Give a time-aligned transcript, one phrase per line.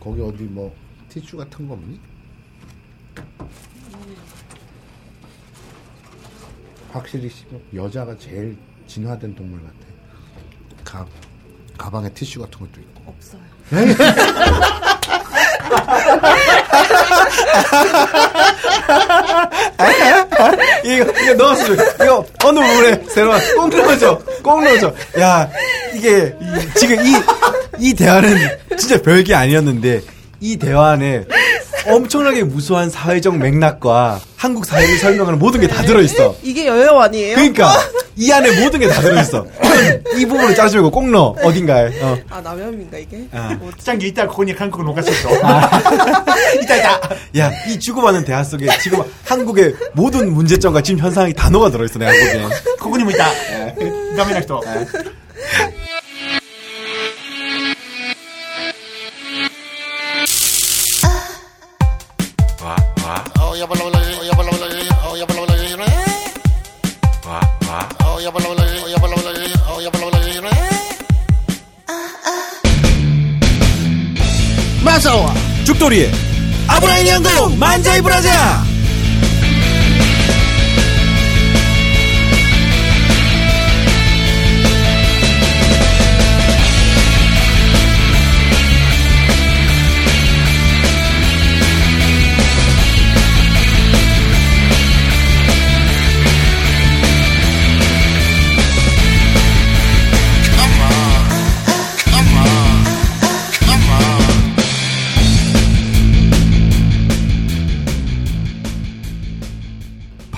[0.00, 0.74] 거기 어디 뭐
[1.08, 2.00] 티슈 같은 거 없니?
[6.92, 7.44] 확실히 씨,
[7.74, 9.74] 여자가 제일 진화된 동물 같아.
[10.84, 11.06] 가
[11.78, 13.02] 가방에 티슈 같은 것도 있고.
[13.06, 13.40] 없어요.
[20.84, 21.72] 이거, 이거 넣었어.
[21.74, 24.18] 이거 어느 부분에 새로 꼭 넣어줘.
[24.42, 24.92] 꼭 넣어줘.
[25.20, 25.48] 야,
[25.94, 27.14] 이게, 이- 지금 이,
[27.78, 28.36] 이 대화는
[28.80, 30.00] 진짜 별게 아니었는데
[30.40, 31.24] 이 대화 안에
[31.86, 36.34] 엄청나게 무수한 사회적 맥락과 한국 사회를 설명하는 모든 게 다 들어있어.
[36.42, 37.34] 이게 여행 아니에요?
[37.36, 37.72] 그러니까
[38.16, 39.46] 이 안에 모든 게 다 들어있어.
[40.16, 41.42] 이 부분을 짜주고 꼭 넣어 네.
[41.46, 42.00] 어딘가에.
[42.02, 42.18] 어.
[42.30, 43.26] 아 남염인가 이게?
[43.32, 43.58] 아.
[43.82, 45.28] 짱기 이따 코니 한국 녹았었어.
[46.62, 47.00] 이따 이따.
[47.36, 52.48] 야이 주고받는 대화 속에 지금 한국의 모든 문제점과 지금 현상이 단어가 들어있어 내가 보기엔.
[52.80, 53.30] 코니 뭐 이따.
[53.78, 53.92] 네.
[54.16, 54.60] 다음에 날 또.
[54.64, 54.86] 네.
[74.82, 76.10] 마사와 죽돌이의
[76.68, 78.69] 아브라인 연구 만자이 브라자!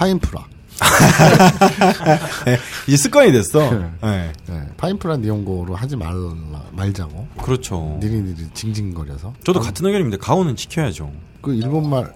[0.02, 0.44] 파인프라.
[2.44, 2.58] 네,
[2.88, 3.70] 이제 습관이 됐어.
[3.70, 4.32] 네.
[4.48, 6.34] 네, 파인프라 니온고로 하지 말라
[6.72, 7.28] 말자고.
[7.40, 7.98] 그렇죠.
[8.00, 9.32] 니리니리 징징거려서.
[9.44, 10.18] 저도 같은 의견입니다.
[10.18, 11.12] 가오는 지켜야죠.
[11.40, 12.12] 그 일본말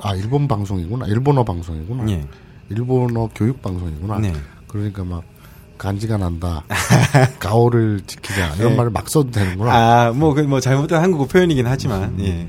[0.00, 1.06] 아 일본 방송이구나.
[1.06, 2.10] 일본어 방송이구나.
[2.10, 2.26] 예.
[2.70, 4.18] 일본어 교육 방송이구나.
[4.18, 4.32] 네.
[4.66, 5.22] 그러니까 막
[5.78, 6.64] 간지가 난다.
[7.38, 8.56] 가오를 지키자.
[8.56, 8.76] 이런 네.
[8.76, 9.72] 말을 막 써도 되는구나.
[9.72, 12.48] 아, 뭐, 그, 뭐, 잘못된 한국어 표현이긴 하지만, 예.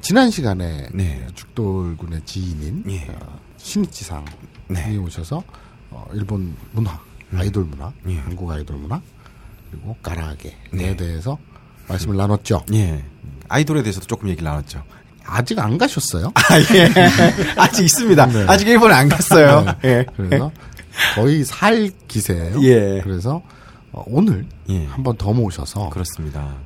[0.00, 1.26] 지난 시간에 네.
[1.34, 3.06] 죽돌군의 지인인 예.
[3.10, 4.24] 어, 신이치상이
[4.68, 4.96] 네.
[4.96, 5.42] 오셔서
[5.90, 6.98] 어, 일본 문화,
[7.34, 8.16] 아이돌 문화, 예.
[8.18, 9.00] 한국 아이돌 문화
[9.70, 10.96] 그리고 가라아게에 네.
[10.96, 11.38] 대해서
[11.88, 12.62] 말씀을 나눴죠.
[12.72, 13.04] 예.
[13.48, 14.82] 아이돌에 대해서도 조금 얘기를 나눴죠.
[15.24, 16.32] 아직 안 가셨어요?
[16.34, 16.90] 아, 예.
[17.56, 18.26] 아직 있습니다.
[18.26, 18.46] 네.
[18.48, 19.66] 아직 일본에 안 갔어요.
[19.84, 20.06] 예.
[20.16, 20.50] 그래서
[21.14, 22.62] 거의 살 기세예요.
[22.62, 23.00] 예.
[23.02, 23.42] 그래서
[23.92, 24.86] 어, 오늘 예.
[24.86, 26.56] 한번 더 모셔서 그렇습니다.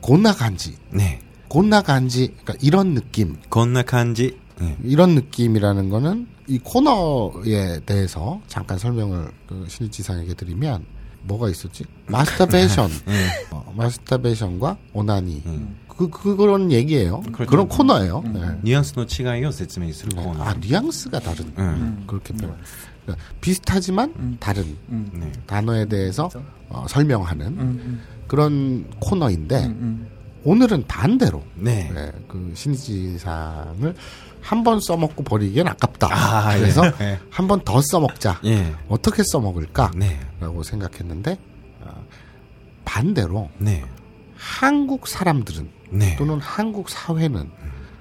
[0.00, 1.20] 곤나간지, 네.
[1.48, 3.36] 곤나간지 그러니까 이런 느낌.
[3.48, 4.76] 곤나간지 네.
[4.82, 10.84] 이런 느낌이라는 거는 이 코너에 대해서 잠깐 설명을 그 신입지상에게 드리면
[11.22, 11.84] 뭐가 있었지?
[12.06, 13.26] 마스터베이션, 네.
[13.50, 15.42] 어, 마스터베이션과 오나니.
[15.46, 15.76] 음.
[15.88, 17.20] 그, 그런 얘기예요.
[17.32, 17.50] 그렇죠.
[17.50, 18.22] 그런 코너예요.
[18.24, 18.32] 음.
[18.32, 18.58] 네.
[18.62, 20.42] 뉘앙스의 차이요, 세츠메이 스 코너.
[20.42, 21.44] 아, 뉘앙스가 다른.
[21.46, 21.52] 음.
[21.58, 22.56] 음 그렇게 표현.
[23.04, 24.36] 그러니까 비슷하지만 음.
[24.38, 25.10] 다른 음.
[25.12, 25.32] 네.
[25.46, 26.46] 단어에 대해서 그렇죠.
[26.68, 29.74] 어, 설명하는 그런 코너인데
[30.44, 31.90] 오늘은 반대로 네.
[31.92, 33.94] 네, 그 신지상을
[34.40, 36.08] 한 번 써먹고 버리기엔 아깝다.
[36.10, 36.60] 아, 예.
[36.60, 37.18] 그래서 예.
[37.30, 38.40] 한번 더 써먹자.
[38.44, 38.74] 예.
[38.88, 39.90] 어떻게 써먹을까?
[39.96, 40.18] 네.
[40.40, 41.38] 라고 생각했는데
[41.82, 42.04] 어,
[42.84, 43.84] 반대로 네.
[44.36, 46.16] 한국 사람들은 네.
[46.16, 47.50] 또는 한국 사회는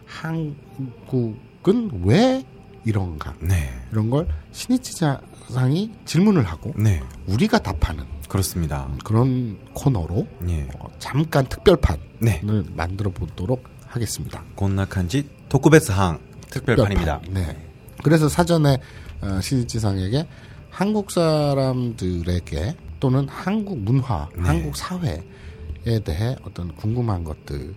[0.06, 2.46] 한국은 왜
[2.88, 3.70] 이런가 네.
[3.92, 7.04] 이런 걸 신이치자상이 질문을 하고 네.
[7.28, 10.68] 우리가 답하는 그렇습니다 그런 코너로 네.
[10.80, 12.42] 어, 잠깐 특별판을 네.
[12.74, 14.42] 만들어 보도록 하겠습니다.
[14.56, 16.20] 곤낙한지 도쿠베스항
[16.50, 17.22] 특별판입니다.
[17.30, 17.68] 네.
[18.04, 18.80] 그래서 사전에
[19.22, 20.26] 어, 신이치상에게
[20.70, 24.44] 한국 사람들에게 또는 한국 문화, 네.
[24.44, 27.74] 한국 사회에 대해 어떤 궁금한 것들을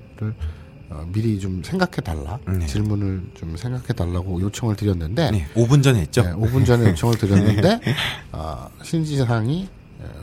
[0.90, 2.66] 어, 미리 좀 생각해 달라 네.
[2.66, 5.46] 질문을 좀 생각해 달라고 요청을 드렸는데 네.
[5.54, 6.22] 5분 전에 했죠.
[6.22, 7.80] 네, 5분 전에 요청을 드렸는데
[8.32, 9.68] 어, 신지상이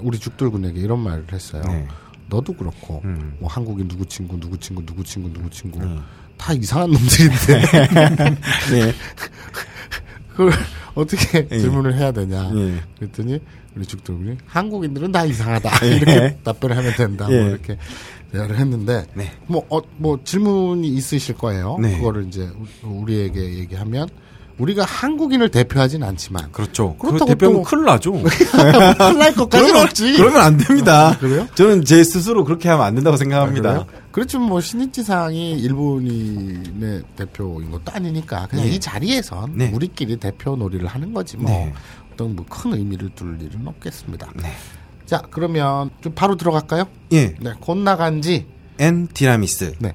[0.01, 1.63] 우리 죽돌군에게 이런 말을 했어요.
[1.67, 1.87] 네.
[2.29, 3.35] 너도 그렇고 음.
[3.39, 6.03] 뭐 한국인 누구 친구 누구 친구 누구 친구 누구 친구 음.
[6.37, 7.61] 다 이상한 놈들인데
[8.71, 8.93] 네.
[10.35, 10.51] 그걸
[10.97, 11.59] 어떻게 예.
[11.59, 12.75] 질문을 해야 되냐 예.
[12.99, 13.39] 그랬더니
[13.75, 17.41] 우리 죽돌군이 한국인들은 다 이상하다 이렇게 답변을 하면 된다 뭐 예.
[17.49, 17.77] 이렇게
[18.31, 19.31] 대화를 했는데 네.
[19.47, 21.77] 뭐, 어, 뭐 질문이 있으실 거예요.
[21.81, 21.95] 네.
[21.97, 22.49] 그거를 이제
[22.83, 24.09] 우- 우리에게 얘기하면
[24.57, 26.95] 우리가 한국인을 대표하진 않지만 그렇죠.
[26.97, 28.11] 그 그렇다고 대표하면 또- 큰일 나죠.
[28.97, 30.13] 큰날 것까지는 그러면, 없지.
[30.17, 31.09] 그러면 안 됩니다.
[31.09, 31.47] 아, 그래요?
[31.55, 33.69] 저는 제 스스로 그렇게 하면 안 된다고 생각합니다.
[33.85, 33.85] 그래요?
[34.11, 38.71] 그렇지만 뭐 신이치상이 일본인의 대표인 것도 아니니까 그냥 네.
[38.71, 39.71] 이 자리에선 네.
[39.73, 41.73] 우리끼리 대표 놀이를 하는 거지 뭐 네.
[42.13, 44.31] 어떤 뭐 큰 의미를 둘 일은 없겠습니다.
[44.41, 44.51] 네.
[45.05, 46.85] 자 그러면 좀 바로 들어갈까요?
[47.11, 47.35] 예.
[47.39, 48.47] 네, 곧 나간지
[48.79, 49.75] 엔 티라미스.
[49.79, 49.93] 네.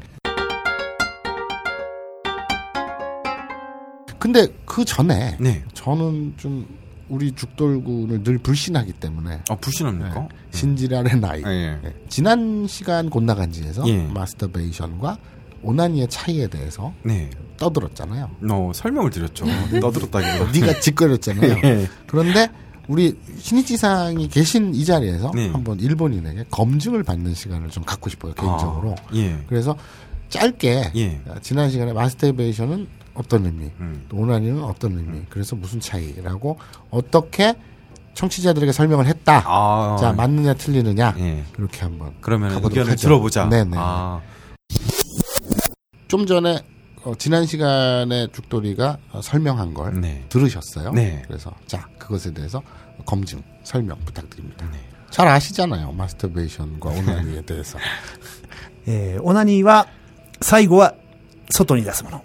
[4.22, 5.64] 근데 그 전에 네.
[5.74, 6.64] 저는 좀
[7.08, 10.20] 우리 죽돌군을 늘 불신하기 때문에 아, 불신합니까?
[10.20, 10.28] 네.
[10.52, 11.44] 신지랄의 나이.
[11.44, 11.76] 아, 예.
[11.82, 11.92] 네.
[12.08, 14.06] 지난 시간 곤나간지에서 예.
[14.06, 15.18] 마스터베이션과
[15.64, 17.30] 오나니의 차이에 대해서 네.
[17.56, 18.30] 떠들었잖아요.
[18.48, 19.44] 어, 설명을 드렸죠.
[19.80, 20.52] 떠들었다기보다.
[20.52, 21.56] 네가 짓거렸잖아요.
[21.64, 21.88] 예.
[22.06, 22.48] 그런데
[22.86, 25.50] 우리 신이치상이 계신 이 자리에서 네.
[25.50, 28.94] 한번 일본인에게 검증을 받는 시간을 좀 갖고 싶어요 개인적으로.
[28.96, 29.42] 아, 예.
[29.48, 29.76] 그래서
[30.28, 31.20] 짧게 예.
[31.42, 34.05] 지난 시간에 마스터베이션은 어떤 의미, 음.
[34.09, 36.57] 또 오나니는 어떤 의미, 그래서 무슨 차이라고
[36.91, 37.55] 어떻게
[38.13, 39.43] 청취자들에게 설명을 했다.
[39.45, 41.43] 아, 자 맞느냐 틀리느냐 예.
[41.57, 43.07] 이렇게 한번 그러면 가보도록 의견을 하죠.
[43.07, 43.45] 들어보자.
[43.49, 43.77] 네네.
[43.77, 44.21] 아,
[46.07, 46.59] 좀 전에
[47.03, 50.25] 어, 지난 시간에 죽돌이가 어, 설명한 걸 네.
[50.29, 50.91] 들으셨어요.
[50.93, 51.21] 네.
[51.27, 52.61] 그래서 자 그것에 대해서
[53.05, 54.65] 검증 설명 부탁드립니다.
[54.71, 54.79] 네.
[55.09, 57.77] 잘 아시잖아요 마스터베이션과 오나니에 대해서.
[58.87, 59.87] えーオナニーは、
[60.41, 60.95] 最後は、
[61.51, 62.23] 外に出すもの。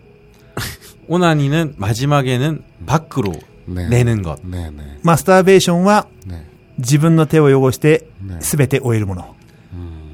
[1.08, 3.32] 오나니는 마지막에는 밖으로
[3.66, 3.88] 네.
[3.88, 4.40] 내는 것.
[4.42, 4.98] 네네.
[5.02, 6.44] マスターベーションは、 네.
[6.78, 9.34] 自分の手を汚してね、すべて終えるもの。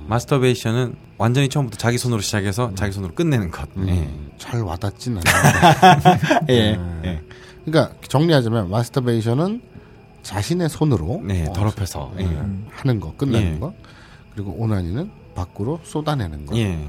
[0.09, 3.69] 마스터베이션은 완전히 처음부터 자기 손으로 시작해서 자기 손으로 끝내는 것.
[3.77, 6.17] 음, 잘 와닿진 않아요.
[6.49, 6.55] 예.
[6.55, 6.77] 예.
[6.77, 6.79] 네.
[7.05, 7.21] 예.
[7.67, 9.61] 그러니까 정리하자면 마스터베이션은
[10.23, 12.15] 자신의 손으로 네, 어, 더럽혀서.
[12.21, 12.25] 예.
[12.71, 13.59] 하는 거 끝내는 예.
[13.59, 13.75] 거
[14.33, 16.89] 그리고 오나니는 밖으로 쏟아내는 예.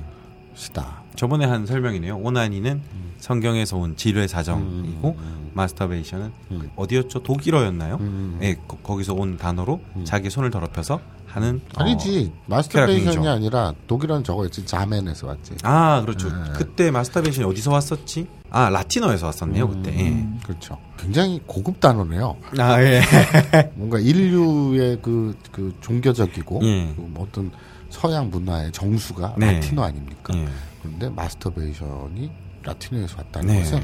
[0.56, 1.03] 것이다.
[1.17, 2.17] 저번에 한 설명이네요.
[2.17, 2.83] 오나니는
[3.19, 5.17] 성경에서 온 지뢰 사정이고
[5.55, 6.71] 마스터베이션은 음.
[6.77, 7.23] 어디였죠?
[7.23, 7.97] 독일어였나요?
[8.01, 8.39] 음.
[8.43, 11.01] 예, 거, 기서온 단어로 자기 손을 더럽혀서
[11.35, 13.31] 하는 아니지 마스터베이션이 쾌락행위죠.
[13.31, 15.55] 아니라 독일어는 저거였지 자멘에서 왔지.
[15.55, 16.29] 어, 아, 그렇죠.
[16.29, 16.53] 네.
[16.55, 18.27] 그때 마스터베이션이 어디서 왔었지?
[18.51, 19.99] 아, 라틴어에서 왔었네요, 그때.
[19.99, 20.27] 예.
[20.45, 20.79] 그렇죠.
[20.97, 22.37] 굉장히 고급 단어네요.
[22.59, 23.03] 아, 예.
[23.75, 26.93] 뭔가 인류의 그, 그 종교적이고 예.
[26.95, 27.51] 그 어떤
[27.91, 29.55] 서양 문화의 정수가 네.
[29.55, 30.35] 라틴어 아닙니까?
[30.37, 30.47] 예.
[30.91, 32.31] 근데 마스터베이션이
[32.63, 33.61] 라틴어에서 왔다는 네.
[33.61, 33.83] 것은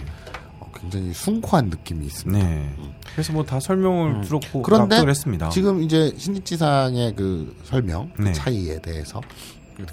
[0.60, 2.46] 어, 굉장히 숭고한 느낌이 있습니다.
[2.48, 2.74] 네.
[2.78, 2.92] 음.
[3.12, 4.22] 그래서 뭐 다 설명을 음.
[4.22, 5.48] 들었고 그런데 했습니다.
[5.50, 8.32] 지금 이제 신입지상의 그 설명 그 네.
[8.32, 9.20] 차이에 대해서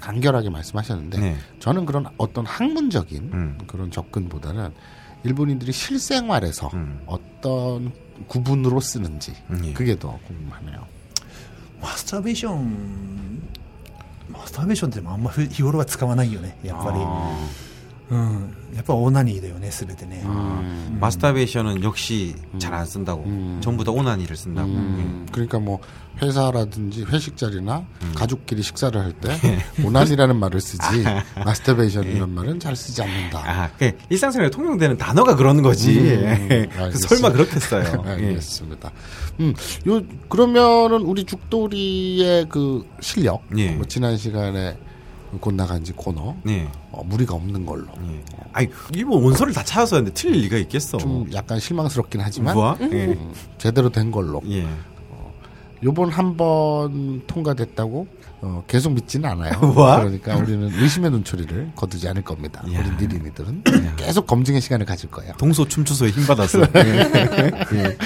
[0.00, 1.36] 간결하게 말씀하셨는데 네.
[1.60, 3.58] 저는 그런 어떤 학문적인 음.
[3.66, 4.70] 그런 접근보다는
[5.24, 7.00] 일본인들이 실생활에서 음.
[7.06, 7.92] 어떤
[8.28, 9.32] 구분으로 쓰는지
[9.64, 9.72] 예.
[9.72, 10.86] 그게 더 궁금하네요.
[11.80, 13.40] 마스터베이션
[14.30, 16.98] マスターベーションってあんま日頃は使わないよね、やっぱり。
[18.09, 18.53] 아, うん。
[18.75, 20.23] やっぱオナニーだよね、すべてね。
[20.99, 23.23] 마스터베이션은 역시 잘 안 쓴다고.
[23.23, 23.59] 음.
[23.63, 24.67] 전부 다 오나니를 쓴다고.
[24.67, 25.79] 음, 그러니까 뭐
[26.21, 28.11] 회사라든지 회식 자리나 음.
[28.15, 29.83] 가족끼리 식사를 할 때 예.
[29.83, 31.03] 오난이라는 말을 쓰지
[31.45, 33.39] 마스터베이션이라는 말은 잘 쓰지 않는다.
[33.45, 35.97] 아, 그 일상생활에 통용되는 단어가 그런 거지.
[35.99, 36.05] 음,
[36.51, 36.67] 예.
[36.71, 37.07] 그 알겠습니다.
[37.15, 38.03] 설마 그렇게 써요.
[38.05, 38.27] 네, 예.
[38.27, 38.91] 알겠습니다.
[39.39, 39.53] 음,
[39.87, 43.71] 요 그러면은 우리 죽돌이의 그 실력, 예.
[43.71, 44.77] 뭐 지난 시간에
[45.40, 46.68] 곧 나간지 코너 네.
[46.90, 48.22] 어, 무리가 없는 걸로 예.
[48.52, 50.98] 아니, 일본 원서를 다 찾아서 했는데 틀릴 리가 있겠어.
[50.98, 52.56] 좀 약간 실망스럽긴 하지만?
[52.92, 53.06] 예.
[53.06, 54.66] 음, 제대로 된 걸로 예.
[55.84, 58.06] 요번 한 번 통과됐다고
[58.40, 59.58] 어, 계속 믿지는 않아요.
[59.74, 59.98] 뭐야?
[60.00, 62.62] 그러니까 우리는 의심의 눈초리를 거두지 않을 겁니다.
[62.72, 62.80] 야.
[62.80, 63.64] 우리 니린이들은
[63.96, 65.34] 계속 검증의 시간을 가질 거예요.
[65.38, 66.64] 동서 춤추소에 힘 받았어.
[66.72, 67.96] 네,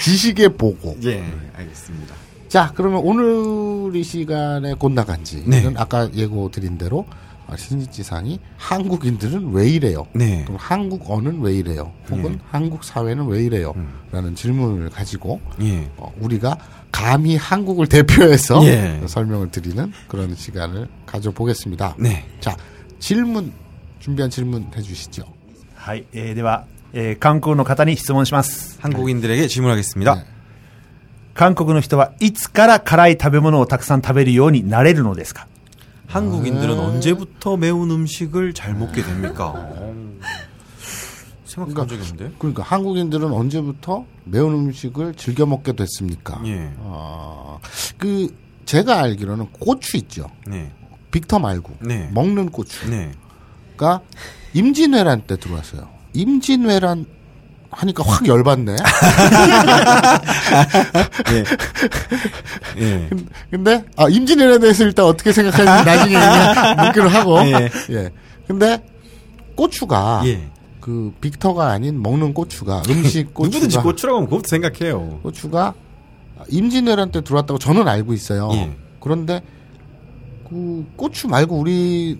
[0.00, 0.96] 지식의 보고.
[1.04, 1.24] 예.
[1.56, 2.14] 알겠습니다.
[2.51, 5.73] 자, 그러면 오늘 이 시간에 곧 나간지는 네.
[5.75, 7.05] 아까 예고 드린 대로
[7.47, 10.07] 어, 신지지상이 한국인들은 왜 이래요?
[10.13, 10.43] 네.
[10.43, 11.91] 그럼 한국어는 왜 이래요?
[12.09, 13.73] 혹은 한국 사회는 왜 이래요?
[13.75, 13.89] 음.
[14.11, 15.89] 라는 질문을 가지고 예.
[15.97, 16.57] 어, 우리가
[16.91, 19.01] 감히 한국을 대표해서 예.
[19.07, 21.95] 설명을 드리는 그런 시간을 가져보겠습니다.
[21.99, 22.25] 네.
[22.41, 22.55] 자,
[22.99, 23.53] 질문
[23.99, 25.23] 준비한 질문 해주시죠.
[25.75, 26.05] はい。
[26.13, 28.77] えーでは、えー韓国の方に質問します。
[28.81, 30.25] 한국인들에게 질문하겠습니다.
[31.31, 31.31] 네.
[31.37, 35.47] 韓国の人はいつから辛い食べ物をたくさん食べるようになれるのですか
[36.07, 39.69] 한국인들은 언제부터 매운 음식을 잘 먹게 됩니까?
[41.45, 42.31] 생각한 적이 없는데.
[42.39, 46.41] 그러니까 한국인들은 언제부터 매운 음식을 즐겨 먹게 됐습니까?
[46.45, 46.71] 예.
[46.77, 47.59] 어,
[47.97, 48.35] 그
[48.65, 50.29] 제가 알기로는 고추 있죠.
[50.45, 50.71] 네.
[51.11, 52.09] 빅터 말고 네.
[52.13, 53.11] 먹는 고추가 네.
[54.53, 55.87] 임진왜란 때 들어왔어요.
[56.13, 57.05] 임진왜란
[57.72, 58.76] 하니까 확 열받네.
[61.32, 62.82] 예.
[62.84, 63.10] 예.
[63.50, 66.16] 근데 아 임진왜란에 대해서 일단 어떻게 생각하는지 나중에
[66.86, 67.38] 묻기로 하고.
[67.46, 67.70] 예.
[67.90, 68.10] 예.
[68.46, 68.82] 근데
[69.56, 70.48] 고추가 예.
[70.80, 75.20] 그 빅터가 아닌 먹는 고추가 음식 고추가 누구든지 고추라고 하면 그것도 생각해요.
[75.22, 75.74] 고추가
[76.48, 78.50] 임진왜란 때 들어왔다고 저는 알고 있어요.
[78.52, 78.76] 예.
[79.00, 79.40] 그런데
[80.48, 82.18] 그 고추 말고 우리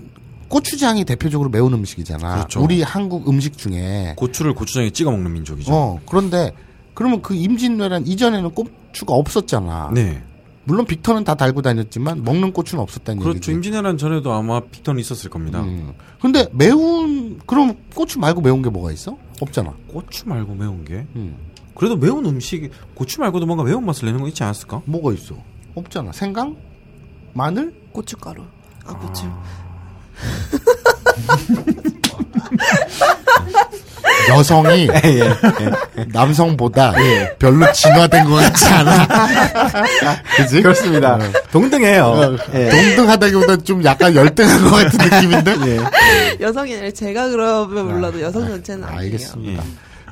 [0.53, 2.35] 고추장이 대표적으로 매운 음식이잖아.
[2.35, 2.63] 그렇죠.
[2.63, 4.13] 우리 한국 음식 중에.
[4.19, 5.73] 고추를 고추장에 찍어 먹는 민족이죠.
[5.73, 6.53] 어 그런데
[6.93, 9.93] 그러면 그 임진왜란 이전에는 고추가 없었잖아.
[9.95, 10.23] 네.
[10.65, 13.37] 물론 빅터는 다 달고 다녔지만 먹는 고추는 없었다는 그렇죠.
[13.37, 13.53] 얘기지.
[13.53, 15.63] 임진왜란 전에도 아마 빅턴이 있었을 겁니다.
[15.63, 15.95] 음.
[16.21, 19.17] 근데 매운 그럼 고추 말고 매운 게 뭐가 있어?
[19.41, 19.75] 없잖아.
[19.89, 21.35] 고추 말고 매운 게 음.
[21.75, 24.83] 그래도 매운 음식 고추 말고도 뭔가 매운 맛을 내는 거 있지 않았을까?
[24.85, 25.35] 뭐가 있어?
[25.75, 26.13] 없잖아.
[26.13, 26.55] 생강?
[27.33, 27.75] 마늘?
[27.93, 28.43] 고춧가루.
[28.85, 29.25] 아, 고추.
[34.29, 34.89] 여성이
[36.13, 36.95] 남성보다
[37.39, 39.07] 별로 진화된 것 같지 않아.
[40.37, 40.63] 그지?
[40.63, 41.19] 그렇습니다.
[41.51, 42.05] 동등해요.
[42.05, 42.69] 어, 예.
[42.69, 45.79] 동등하다기보다 좀 약간 열등한 것 같은 느낌인데?
[46.41, 49.01] 여성이 아니라 제가 그러면 몰라도 여성 전체는 아니에요.
[49.01, 49.63] 알겠습니다.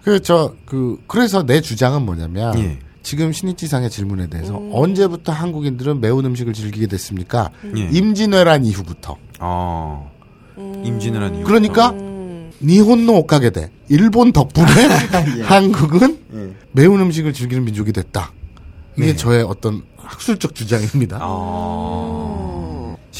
[0.05, 2.79] 그, 저, 그, 그래서 내 주장은 뭐냐면, 예.
[3.03, 7.51] 지금 신입지상의 질문에 대해서 언제부터 한국인들은 매운 음식을 즐기게 됐습니까?
[7.77, 7.89] 예.
[7.91, 9.17] 임진왜란 이후부터.
[9.39, 10.05] 아
[10.57, 11.45] 임진왜란 이후.
[11.45, 11.95] 그러니까,
[12.63, 13.71] 니혼노 오카게대.
[13.89, 14.67] 일본 덕분에
[15.43, 16.19] 한국은
[16.73, 18.33] 매운 음식을 즐기는 민족이 됐다.
[18.97, 19.17] 이게 네.
[19.17, 21.19] 저의 어떤 학술적 주장입니다.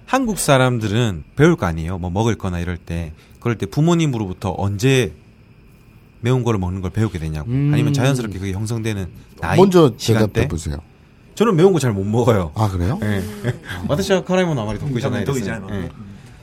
[0.11, 1.97] 한국 사람들은 배울 거 아니에요.
[1.97, 3.13] 뭐 먹을 거나 이럴 때.
[3.39, 5.13] 그럴 때 부모님으로부터 언제
[6.19, 7.49] 매운 거를 먹는 걸 배우게 되냐고.
[7.49, 7.71] 음.
[7.73, 9.07] 아니면 자연스럽게 그게 형성되는
[9.39, 10.49] 나이 먼저 시간대.
[10.49, 10.75] 보세요.
[11.35, 12.51] 저는 매운 거 잘 못 먹어요.
[12.55, 12.99] 아, 그래요?
[13.03, 13.23] 예.
[13.87, 15.23] 와타시와 덕후잖아요.
[15.23, 15.67] 덕후잖아요.
[15.83, 15.89] 예.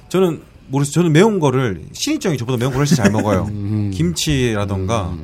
[0.08, 0.94] 저는 모르겠어요.
[0.94, 3.48] 저는 매운 거를 신입정이 저보다 매운 걸 훨씬 잘 먹어요.
[3.50, 3.90] 음.
[3.92, 5.14] 김치라던가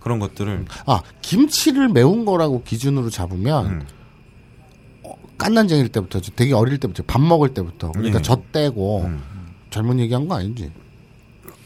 [0.00, 3.82] 그런 것들을 아, 김치를 매운 거라고 기준으로 잡으면, 음.
[3.82, 3.99] 어,
[5.40, 8.22] 깐난쟁일 때부터, 저 되게 어릴 때부터, 밥 먹을 때부터, 그러니까 예.
[8.22, 9.22] 젖 떼고, 음.
[9.70, 10.70] 잘못 얘기한 거 아니지?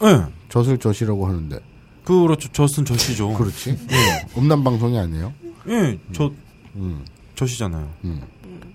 [0.05, 0.23] 예.
[0.49, 1.59] 젖을 젖이라고 하는데.
[2.05, 2.49] 그렇죠.
[2.53, 3.35] 젖은 젖이죠.
[3.37, 3.77] 그렇지?
[4.39, 5.33] 음란 방송이 아니에요?
[5.69, 6.31] 예, 저,
[6.77, 7.05] 음.
[7.35, 7.89] 젖이잖아요.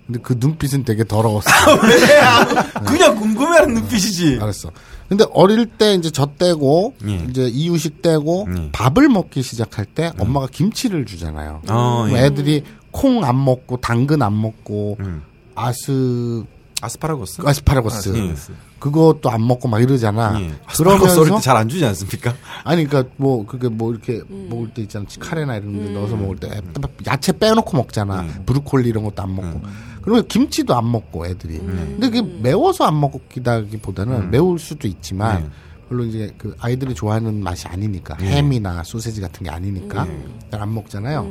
[0.06, 1.48] 근데 그 눈빛은 되게 더러웠어.
[2.84, 4.38] 그냥 궁금해하는 눈빛이지.
[4.42, 4.70] 알았어.
[5.08, 7.24] 근데 어릴 때 이제 젖 떼고, 예.
[7.28, 8.70] 이제 이유식 떼고, 예.
[8.72, 11.62] 밥을 먹기 시작할 때 엄마가 김치를 주잖아요.
[11.68, 12.24] 아, 예.
[12.26, 15.22] 애들이 콩 안 먹고, 당근 안 먹고, 음.
[15.54, 16.44] 아스,
[16.82, 17.42] 아스파라거스?
[17.44, 18.16] 아스파라거스.
[18.16, 18.34] 예.
[18.78, 20.40] 그것도 안 먹고 막 이러잖아.
[20.40, 20.50] 예.
[20.64, 22.34] 아스파라거스 어릴 그러면서 때잘안 주지 않습니까?
[22.64, 26.48] 아니 그러니까 뭐 그게 뭐 이렇게 먹을 때 있잖아 카레나 이런 데 넣어서 먹을 때
[27.06, 29.60] 야채 빼놓고 먹잖아 브루콜리 이런 것도 안 먹고
[30.00, 35.50] 그러면 김치도 안 먹고 애들이 근데 그게 매워서 안 먹기다기보다는 매울 수도 있지만 네.
[35.90, 40.06] 별로 이제 그 아이들이 좋아하는 맛이 아니니까 햄이나 소세지 같은 게 아니니까
[40.50, 41.30] 잘 안 먹잖아요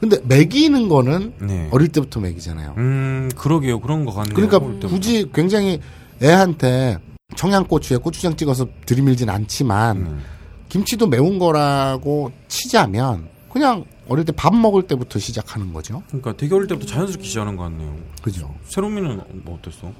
[0.00, 1.68] 근데 먹이는 거는 네.
[1.72, 3.80] 어릴 때부터 먹이잖아요 음, 그러게요.
[3.80, 4.34] 그런 거 같네요.
[4.34, 4.58] 그러니까.
[4.88, 5.80] 굳이 굉장히
[6.22, 6.98] 애한테
[7.36, 10.22] 청양고추에 고추장 찍어서 들이밀진 않지만 음.
[10.68, 16.02] 김치도 매운 거라고 치자면 그냥 어릴 때 밥 먹을 때부터 시작하는 거죠.
[16.08, 17.96] 그러니까 되게 어릴 때부터 자연스럽게 시작하는 것 같네요.
[18.22, 18.54] 그죠?
[18.64, 19.92] 세롬이는 뭐 어땠어?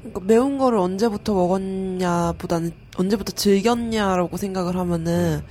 [0.00, 5.42] 그러니까 매운 거를 언제부터 먹었냐보다는 언제부터 즐겼냐라고 생각을 하면은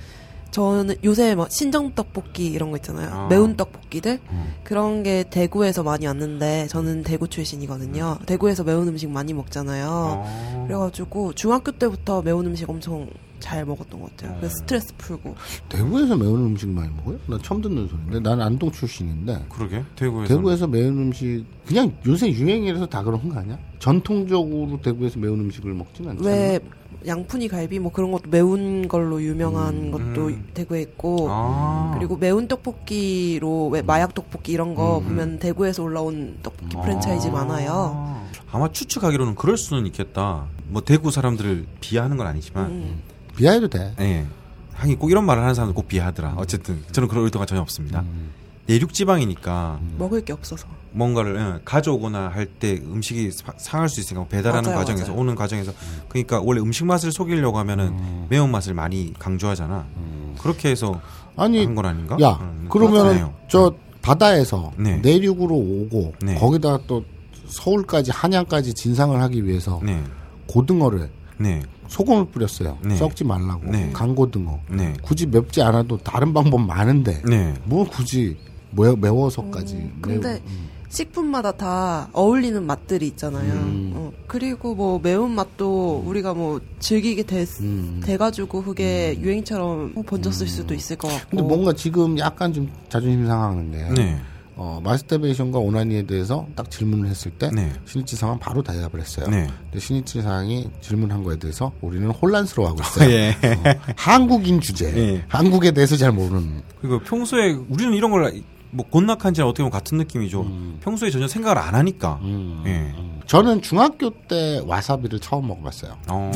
[0.50, 3.10] 저는 요새 막 신정 떡볶이 이런 거 있잖아요.
[3.12, 3.28] 아.
[3.28, 4.54] 매운 떡볶이들 음.
[4.64, 8.18] 그런 게 대구에서 많이 왔는데 저는 대구 출신이거든요.
[8.26, 9.88] 대구에서 매운 음식 많이 먹잖아요.
[10.24, 10.64] 아.
[10.66, 13.08] 그래가지고 중학교 때부터 매운 음식 엄청
[13.40, 14.36] 잘 먹었던 것 같아요.
[14.38, 15.34] 그래서 스트레스 풀고
[15.68, 17.18] 대구에서 매운 음식 많이 먹어요?
[17.26, 19.82] 나 처음 듣는 소리인데 나는 안동 출신인데 그러게.
[19.96, 20.34] 대구에서.
[20.34, 23.58] 대구에서 매운 음식 그냥 요새 유행이라서 다 그런 거 아니야?
[23.78, 26.28] 전통적으로 대구에서 매운 음식을 먹진 않잖아.
[26.28, 26.60] 왜
[27.06, 30.48] 양푼이 갈비 뭐 그런 것도 매운 걸로 유명한 것도 음.
[30.52, 31.94] 대구에 있고 아.
[31.96, 37.94] 그리고 매운 떡볶이로 왜 마약 떡볶이 이런 거 보면 대구에서 올라온 떡볶이 프랜차이즈 많아요.
[37.96, 38.26] 아.
[38.52, 40.46] 아마 추측하기로는 그럴 수는 있겠다.
[40.68, 43.02] 뭐 대구 사람들을 비하하는 건 아니지만, 음.
[43.36, 43.94] 비하해도 돼.
[44.00, 44.26] 예.
[44.74, 46.34] 하긴 꼭 이런 말을 하는 사람들 꼭 비하하더라.
[46.36, 48.00] 어쨌든 저는 그런 의도가 전혀 없습니다.
[48.00, 48.30] 음.
[48.66, 50.66] 내륙 지방이니까 먹을 게 없어서.
[50.92, 55.20] 뭔가를 예, 가져오거나 할 때 음식이 사- 상할 수 있으니까 배달하는 맞아요, 과정에서 맞아요.
[55.20, 55.72] 오는 과정에서
[56.08, 59.86] 그러니까 원래 음식 맛을 속이려고 하면은 매운 맛을 많이 강조하잖아.
[59.96, 61.00] 음, 그렇게 해서
[61.36, 62.16] 아니 한 건 아닌가?
[62.20, 63.34] 야 음, 그러면은 그렇잖아요.
[63.48, 64.96] 저 바다에서 네.
[64.98, 66.34] 내륙으로 오고 네.
[66.36, 67.04] 거기다가 또
[67.46, 70.02] 서울까지 한양까지 진상을 하기 위해서 네,
[70.46, 71.10] 고등어를
[71.40, 72.76] 네, 소금을 뿌렸어요.
[72.84, 72.96] 네.
[72.96, 73.90] 썩지 말라고 네.
[73.94, 74.60] 강고등어.
[74.68, 77.54] 네, 굳이 맵지 않아도 다른 방법 많은데 네.
[77.64, 78.36] 뭐 굳이
[78.72, 80.68] 매워, 매워서까지 음, 근데 매우- 음.
[80.90, 83.52] 식품마다 다 어울리는 맛들이 있잖아요.
[83.52, 83.92] 음.
[83.94, 88.00] 어, 그리고 뭐 매운 맛도 우리가 뭐 즐기게 돼, 음.
[88.04, 91.28] 돼가지고 그게 유행처럼 번졌을 수도 있을 것 같고.
[91.30, 94.18] 근데 뭔가 지금 약간 좀 자존심 상하는 게 네.
[94.62, 97.72] 어, 마스터베이션과 오나니에 대해서 딱 질문을 했을 때 네.
[97.86, 99.26] 신이치 상은 바로 대답을 했어요.
[99.30, 99.46] 네.
[99.64, 103.08] 근데 신이치 상이 질문한 거에 대해서 우리는 혼란스러워하고 있어요.
[103.10, 103.30] 예.
[103.30, 105.24] 어, 한국인 주제, 예.
[105.28, 106.60] 한국에 대해서 잘 모르는.
[106.82, 108.30] 그리고 평소에 우리는 이런 걸
[108.72, 110.46] 뭐 곤낙한지 어떻게 보면 같은 느낌이죠.
[110.80, 112.20] 평소에 전혀 생각을 안 하니까.
[112.22, 112.94] 음, 예.
[113.26, 115.96] 저는 중학교 때 와사비를 처음 먹어봤어요.
[116.08, 116.30] 어.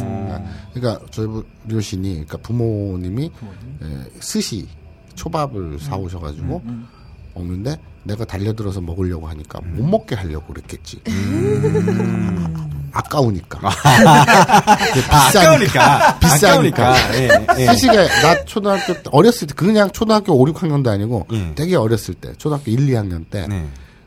[0.72, 3.86] 그러니까 저희 부- 류신이, 그러니까 부모님이 에,
[4.18, 4.66] 스시
[5.14, 6.60] 초밥을 사오셔가지고
[7.36, 11.00] 먹는데 내가 달려들어서 먹으려고 하니까 못 먹게 하려고 그랬겠지.
[12.92, 13.58] 아까우니까.
[15.30, 16.18] 비싸니까.
[16.20, 16.94] 비싸니까.
[16.94, 17.14] 아까우니까.
[17.16, 17.66] 예, 예.
[18.22, 21.54] 나 초등학교 때 어렸을 때 그냥 초등학교 5, 6학년도 아니고 예.
[21.54, 23.66] 되게 어렸을 때 초등학교 1, 2학년 때 네.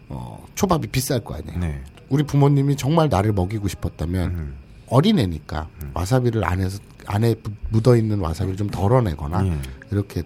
[0.09, 1.59] 어, 초밥이 비쌀 거 아니에요.
[1.59, 1.81] 네.
[2.09, 4.55] 우리 부모님이 정말 나를 먹이고 싶었다면 음.
[4.89, 7.35] 어린애니까 와사비를 안에서 안에
[7.69, 9.57] 묻어 있는 와사비를 좀 덜어내거나 예.
[9.91, 10.23] 이렇게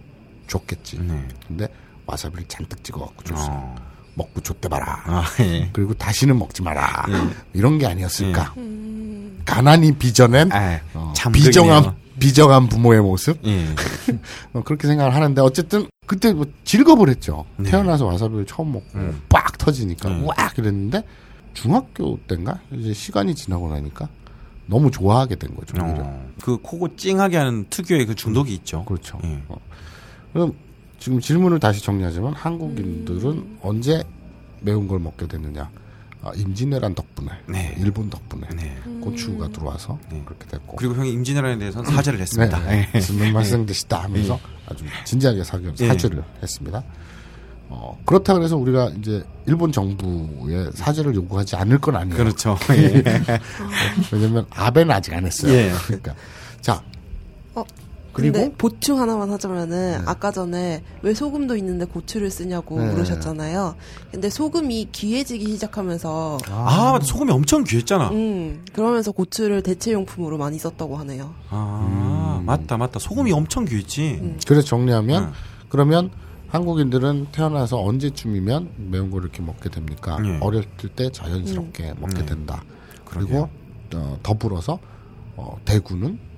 [0.47, 0.99] 줬겠지.
[0.99, 1.27] 네.
[1.47, 1.67] 근데
[2.11, 3.47] 와사비를 잔뜩 찍어갖고 줬어.
[3.49, 3.75] 어.
[4.13, 5.01] 먹고 줬대 봐라.
[5.05, 5.69] 아, 예.
[5.71, 7.05] 그리고 다시는 먹지 마라.
[7.09, 7.13] 예.
[7.53, 8.53] 이런 게 아니었을까.
[9.45, 11.31] 가난이 빚어낸 아, 어, 참
[12.19, 13.39] 비정한 부모의 모습.
[13.45, 13.65] 예.
[14.53, 17.45] 어, 그렇게 생각을 하는데 어쨌든 그때 뭐 즐겁을 했죠.
[17.57, 17.71] 네.
[17.71, 19.21] 태어나서 와사비를 처음 먹고 음.
[19.29, 20.25] 빡 터지니까 음.
[20.27, 21.03] 와 그랬는데
[21.53, 24.09] 중학교 때인가 이제 시간이 지나고 나니까
[24.65, 25.73] 너무 좋아하게 된 거죠.
[25.81, 26.29] 어.
[26.41, 28.85] 그 코고 찡하게 하는 특유의 그 중독이 있죠.
[28.85, 29.19] 그렇죠.
[29.23, 29.41] 예.
[29.47, 29.55] 어.
[30.33, 30.53] 그럼
[31.01, 34.03] 지금 질문을 다시 정리하자면 한국인들은 언제
[34.61, 35.67] 매운 걸 먹게 됐느냐?
[36.21, 37.75] 아, 임진왜란 덕분에, 네.
[37.79, 38.77] 일본 덕분에 네.
[39.01, 40.21] 고추가 들어와서 네.
[40.23, 40.75] 그렇게 됐고.
[40.75, 42.59] 그리고 형이 임진왜란에 대해서는 사죄를 했습니다.
[42.65, 42.97] 네, 예.
[42.99, 45.87] 무슨 말씀 드시다 하면서 아주 진지하게 사, 예.
[45.87, 46.83] 사죄를 했습니다.
[47.69, 52.15] 어, 그렇다 그래서 우리가 이제 일본 정부에 사죄를 요구하지 않을 건 아니에요.
[52.15, 52.55] 그렇죠.
[52.77, 53.03] 예.
[54.11, 55.51] 왜냐면 아베는 아직 안 했어요.
[55.51, 55.71] 예.
[55.87, 56.13] 그러니까
[56.61, 56.83] 자
[57.55, 57.63] 어,
[58.13, 62.91] 그리고 근데 보충 하나만 하자면은 아까 전에 왜 소금도 있는데 고추를 쓰냐고 네.
[62.91, 63.75] 물으셨잖아요.
[64.11, 67.05] 근데 소금이 귀해지기 시작하면서 아, 맞다.
[67.05, 68.09] 소금이 엄청 귀했잖아.
[68.09, 71.33] 음 그러면서 고추를 대체 용품으로 많이 썼다고 하네요.
[71.49, 72.45] 아, 음.
[72.45, 72.99] 맞다, 맞다.
[72.99, 74.19] 소금이 엄청 귀했지.
[74.21, 74.39] 음.
[74.45, 75.31] 그래서 정리하면 네.
[75.69, 76.11] 그러면
[76.49, 80.17] 한국인들은 태어나서 언제쯤이면 매운 걸 이렇게 먹게 됩니까?
[80.25, 80.37] 예.
[80.41, 82.25] 어렸을 때 자연스럽게 먹게 네.
[82.25, 82.63] 된다.
[83.05, 83.47] 그리고
[83.95, 84.79] 어, 더불어서
[85.37, 86.30] 어, 대구는 어,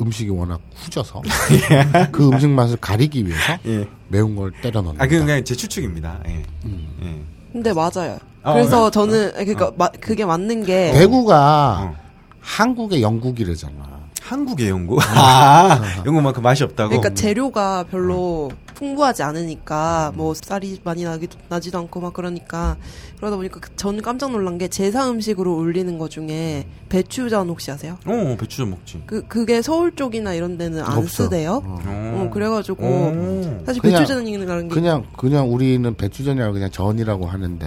[0.00, 1.22] 음식이 워낙 후져서
[2.12, 3.88] 그 음식 맛을 가리기 위해서 예.
[4.08, 5.04] 매운 걸 때려 넣는다.
[5.04, 6.20] 아, 그건 그냥 제 추측입니다.
[6.28, 6.42] 예.
[6.64, 6.88] 음.
[7.02, 7.22] 예.
[7.52, 8.18] 근데 맞아요.
[8.42, 8.90] 아, 그래서 어.
[8.90, 11.96] 저는 그러니까 마- 그게 맞는 게 대구가 어.
[12.40, 13.95] 한국의 영국이래잖아.
[14.30, 14.98] 한국의 영국?
[15.02, 16.88] 아, 영국만큼 맛이 없다고?
[16.90, 22.76] 그러니까 재료가 별로 풍부하지 않으니까 뭐 쌀이 많이 나기도, 나지도 않고 막 그러니까
[23.18, 27.98] 그러다 보니까 그전 깜짝 놀란 게 제사 음식으로 올리는 것 중에 배추전 혹시 아세요?
[28.04, 29.02] 어, 배추전 먹지.
[29.06, 31.24] 그 그게 서울 쪽이나 이런 데는 안 없어.
[31.24, 31.62] 쓰대요.
[31.64, 31.78] 어.
[31.86, 33.62] 어, 그래가지고 오.
[33.64, 37.66] 사실 그냥- 배추전이라는 게 그냥 그냥 우리는 배추전이라고 그냥 전이라고 하는데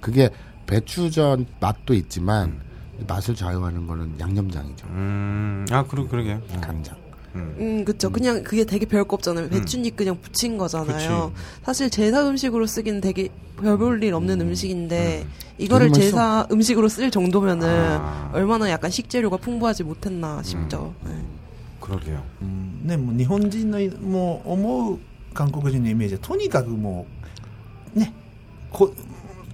[0.00, 0.30] 그게
[0.66, 2.60] 배추전 맛도 있지만
[3.07, 4.87] 맛을 좌우하는 거는 양념장이죠.
[4.87, 6.33] 음, 아, 그러, 그러게.
[6.33, 6.61] 어.
[6.61, 6.95] 간장.
[7.35, 7.55] 음.
[7.59, 8.09] 음, 그쵸.
[8.09, 9.49] 그냥 그게 되게 별거 없잖아요.
[9.49, 11.33] 배추잎 그냥 붙인 거잖아요.
[11.63, 13.27] 사실 제사 음식으로 쓰기는 되게
[13.61, 14.55] 별 볼 일 없는 음.
[14.55, 15.25] 식인데
[15.57, 16.11] 이거를 되게 맛있어.
[16.11, 18.31] 제사 음식으로 쓸 정도면은 아.
[18.33, 20.93] 얼마나 약간 식재료가 풍부하지 못했나 싶죠.
[21.03, 21.11] 네.
[21.81, 22.23] 그러게요.
[22.41, 24.99] うんね、もう日本人のもう思う
[25.33, 27.05] 韓国人のイメージはとにかくも
[27.95, 28.13] うね
[28.71, 28.91] こ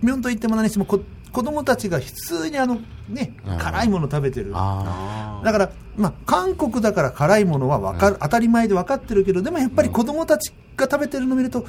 [0.01, 1.01] 明と言っても何してもこ
[1.35, 11.65] 子供たちが普通にあのねうん辛いもの食べてる 아, だから、まあ、韓国だから辛いものはわかる、当たり前で分かってるけどでもやっぱり子供たちが食べてるのを見ると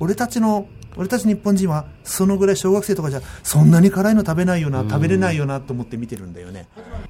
[0.00, 6.68] 俺たちの俺たち日本人はそのぐらい小学生とかじゃそんなに辛いの食べないよな、食べれないよなと思って見てるんだよね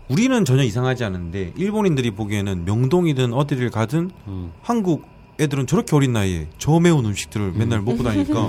[0.09, 4.53] 우리는 전혀 이상하지 않은데, 일본인들이 보기에는 명동이든 어디를 가든, 음.
[4.63, 5.05] 한국
[5.41, 8.49] 애들은 저렇게 어린 나이에 저 매운 음식들을 맨날 먹고 다니니까,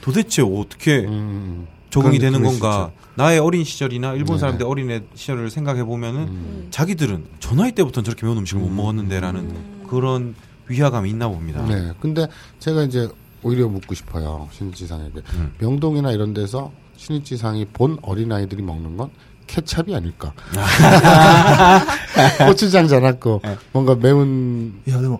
[0.00, 2.91] 도대체 어떻게 음, 적응이 되는 건가?
[3.15, 4.39] 나의 어린 시절이나 일본 네.
[4.41, 6.67] 사람들 어린 시절을 생각해 보면은 음.
[6.69, 8.75] 자기들은 전화이 때부터 저렇게 매운 음식을 못 음.
[8.75, 9.85] 먹었는데라는 음.
[9.89, 10.35] 그런
[10.67, 11.65] 위화감이 있나 봅니다.
[11.65, 11.93] 네.
[12.01, 12.27] 근데
[12.59, 13.07] 제가 이제
[13.43, 14.49] 오히려 묻고 싶어요.
[14.51, 15.21] 신지상에게.
[15.35, 15.53] 음.
[15.59, 19.09] 명동이나 이런 데서 신지상이 본 어린아이들이 먹는 건
[19.47, 20.33] 케찹이 아닐까.
[22.47, 23.57] 고추장 잘았고 네.
[23.71, 24.81] 뭔가 매운.
[24.89, 25.19] 야, 근데 뭐,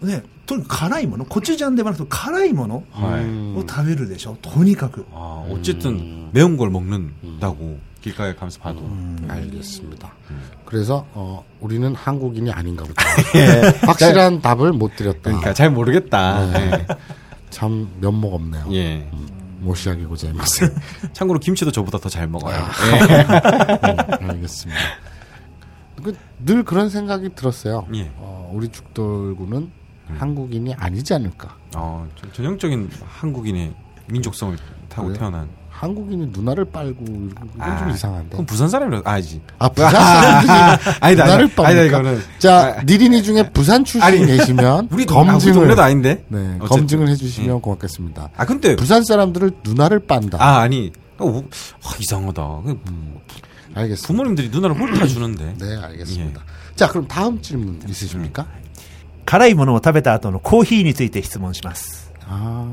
[0.00, 3.57] 근데 とにかく辛いもの、コチュジャンではなくて辛いもの 네.
[3.57, 4.37] を食べるでしょ。
[4.41, 5.05] とにかく。
[5.13, 8.81] 아, 어쨌든 매운 걸 먹는다고 길가에 가면서 봐도
[9.27, 10.11] 알겠습니다.
[10.65, 13.03] 그래서 어, 우리는 한국인이 아닌가 보다.
[13.87, 15.19] 확실한 답을 못 드렸다.
[15.21, 16.41] 그러니까 잘 모르겠다.
[16.59, 16.87] 예.
[17.51, 18.65] 참 면목 없네요.
[18.71, 19.07] 예.
[19.59, 20.73] 모시하기 고자이마스.
[21.13, 22.57] 참고로 김치도 저보다 더 잘 먹어요.
[23.07, 24.79] 네, 알겠습니다.
[26.03, 27.85] 그, 늘 그런 생각이 들었어요.
[27.93, 27.99] 예.
[27.99, 28.11] 예.
[28.17, 29.69] 어, 우리 죽돌구는
[30.18, 31.56] 한국인이 아니지 않을까.
[31.76, 33.74] 어, 좀 전형적인 한국인의
[34.08, 34.56] 민족성을
[34.88, 35.18] 타고 그래요?
[35.18, 35.48] 태어난.
[35.68, 38.30] 한국인이 누나를 빨고 이건 좀 아, 이상한데.
[38.30, 39.42] 그럼 부산 사람이라 아니지.
[39.58, 41.50] 아 부산 사람들이 아니다, 누나를?
[41.58, 42.22] 아니다, 이거는.
[42.38, 46.24] 자 아, 니린이 중에 부산 출신 아니, 계시면 우리 동- 아, 우리 검증을 동네도 아닌데.
[46.28, 46.66] 네, 어쨌든.
[46.68, 47.60] 검증을 해주시면 예.
[47.60, 48.30] 고맙겠습니다.
[48.36, 50.38] 아 근데 부산 사람들을 누나를 빤다.
[50.40, 51.42] 아 아니 어,
[51.84, 52.42] 아, 이상하다.
[52.64, 52.80] 그
[53.74, 54.06] 알겠습니다.
[54.06, 55.56] 부모님들이 누나를 홀타 주는데.
[55.58, 56.42] 네, 알겠습니다.
[56.74, 58.46] 자, 그럼 다음 질문 있으십니까?
[59.25, 62.11] 辛いものを食べた後のコーヒーについて質問します。
[62.27, 62.65] 아,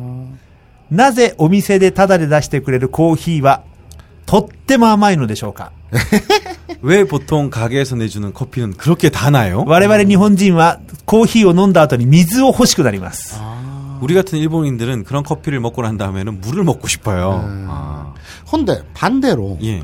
[0.90, 3.62] なぜお店でタダで出してくれるコーヒーは
[4.26, 5.72] とっても甘いのでしょうか
[6.82, 9.64] 왜 보통 가게에서 내주는 커피는 그렇게 다나요?
[9.66, 13.38] 我々日本人はコーヒーを飲んだ後に水を欲しくなります。
[14.00, 17.42] 우리 같은 일본인들은 그런 커피를 먹고 난 다음에는 물을 먹고 싶어요.
[17.68, 18.14] 아,
[18.52, 19.82] 헌데 반대로 예,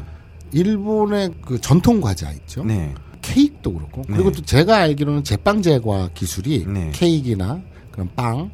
[0.53, 2.65] 일본의 그 전통 과자 있죠.
[2.65, 4.38] 네, 케이크도 그렇고 그리고 네.
[4.38, 6.92] 또 제가 알기로는 제빵 제과 기술이 네.
[6.94, 8.52] 케이크나 그런 빵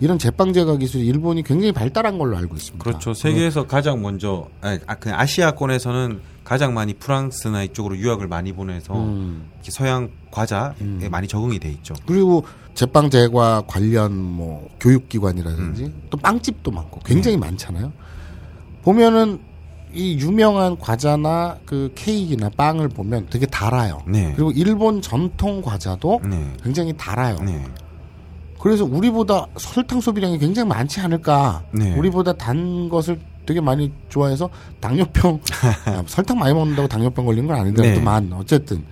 [0.00, 2.84] 이런 제빵 제과 기술이 일본이 굉장히 발달한 걸로 알고 있습니다.
[2.84, 3.14] 그렇죠.
[3.14, 9.50] 세계에서 가장 먼저 아니, 아, 그냥 아시아권에서는 가장 많이 프랑스나 이쪽으로 유학을 많이 보내서 음.
[9.62, 11.94] 서양 과자에 많이 적응이 돼 있죠.
[12.06, 16.02] 그리고 제빵 제과 관련 뭐 교육기관이라든지 음.
[16.10, 17.14] 또 빵집도 많고 네.
[17.14, 17.92] 굉장히 많잖아요.
[18.82, 19.40] 보면은
[19.92, 24.02] 이 유명한 과자나 그 케이크나 빵을 보면 되게 달아요.
[24.06, 24.32] 네.
[24.34, 27.36] 그리고 일본 전통 과자도 네, 굉장히 달아요.
[27.44, 27.64] 네,
[28.60, 31.64] 그래서 우리보다 설탕 소비량이 굉장히 많지 않을까.
[31.72, 31.94] 네.
[31.96, 35.40] 우리보다 단 것을 되게 많이 좋아해서 당뇨병,
[35.86, 38.84] 아, 설탕 많이 먹는다고 당뇨병 걸린 건 아닌데만 어쨌든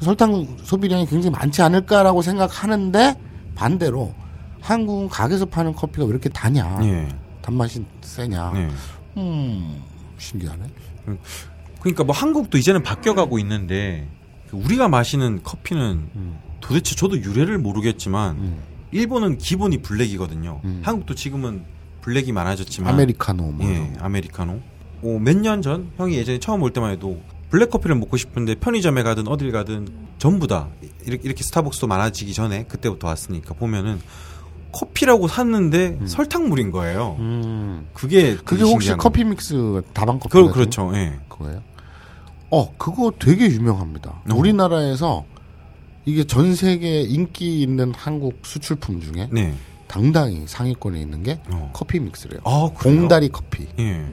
[0.00, 3.14] 설탕 소비량이 굉장히 많지 않을까라고 생각하는데
[3.54, 4.12] 반대로
[4.60, 7.08] 한국은 가게에서 파는 커피가 왜 이렇게 다냐, 네,
[7.40, 8.52] 단맛이 세냐.
[8.52, 8.68] 네.
[9.16, 9.82] 음,
[10.20, 10.62] 신기하네.
[11.80, 14.06] 그러니까 뭐 한국도 이제는 바뀌어가고 있는데
[14.48, 16.08] 그 우리가 마시는 커피는
[16.60, 18.58] 도대체 저도 유래를 모르겠지만 음.
[18.92, 20.60] 일본은 기본이 블랙이거든요.
[20.64, 20.82] 음.
[20.84, 21.64] 한국도 지금은
[22.02, 23.66] 블랙이 많아졌지만 아메리카노 뭐.
[23.66, 23.92] 예.
[23.98, 24.60] 아메리카노.
[25.20, 29.50] 몇년 전 형이 예전에 처음 올 때만 해도 블랙 커피를 먹고 싶은데 편의점에 가든 어딜
[29.50, 30.68] 가든 전부 다
[31.06, 34.00] 이렇게, 이렇게 스타벅스도 많아지기 전에 그때부터 왔으니까 보면은
[34.72, 37.16] 커피라고 샀는데 설탕물인 거예요.
[37.18, 37.86] 음.
[37.94, 38.94] 그게 그게 혹시.
[38.96, 40.90] 커피 믹스 다방 커피 그, 그렇죠.
[40.94, 41.14] 예.
[41.28, 41.62] 그거예요?
[42.50, 44.10] 어, 그거 되게 유명합니다.
[44.30, 44.34] 어.
[44.34, 45.24] 우리나라에서
[46.04, 49.54] 이게 전 세계 인기 있는 한국 수출품 중에 네.
[49.86, 51.70] 당당히 상위권에 있는 게 어.
[51.72, 52.40] 커피 믹스래요.
[52.44, 52.68] 아?
[52.78, 53.66] 봉다리 커피.
[53.78, 54.04] 예.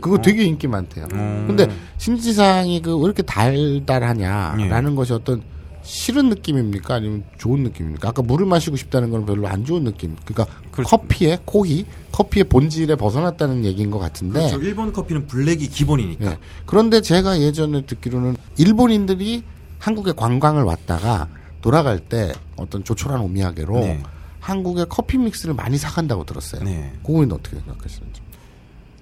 [0.00, 1.06] 그거 되게 인기 많대요.
[1.12, 1.44] 음.
[1.46, 1.66] 근데
[1.98, 4.94] 신지상이 그 왜 이렇게 달달하냐라는 예.
[4.94, 5.42] 것이 어떤
[5.83, 6.95] 싫은 느낌입니까?
[6.95, 8.09] 아니면 좋은 느낌입니까?
[8.09, 10.15] 아까 물을 마시고 싶다는 건 별로 안 좋은 느낌.
[10.25, 10.89] 그러니까 그렇죠.
[10.89, 14.39] 커피의 코히 커피의 본질에 벗어났다는 얘기인 것 같은데.
[14.39, 14.61] 그렇죠.
[14.61, 16.31] 일본 커피는 블랙이 기본이니까.
[16.31, 16.37] 예.
[16.65, 19.43] 그런데 제가 예전에 듣기로는 일본인들이
[19.79, 21.27] 한국에 관광을 왔다가
[21.61, 24.03] 돌아갈 때 어떤 조촐한 오미야게로 네.
[24.39, 26.63] 한국의 커피 믹스를 많이 사간다고 들었어요.
[26.63, 26.93] 네.
[27.03, 28.21] 그거는 어떻게 생각하시는지.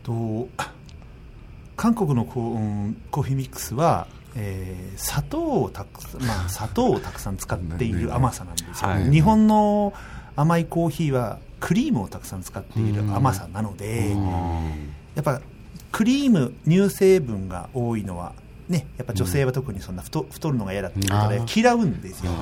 [0.07, 0.47] と
[1.75, 9.10] 韓国のこう、うんコーヒーミックスは、 えー砂糖をたくさん、まあ、 砂糖をたくさん使っている甘さなんですよ、はい。
[9.10, 9.92] 日本の
[10.36, 14.10] 甘いコーヒーはクリームをたくさん使っている甘さなので、
[15.14, 15.40] やっぱ
[15.90, 18.32] クリーム乳成分が多いのは
[18.68, 22.32] ね、やっぱ女性は特にそんな太太るのが嫌だっていうことで嫌うんですよ、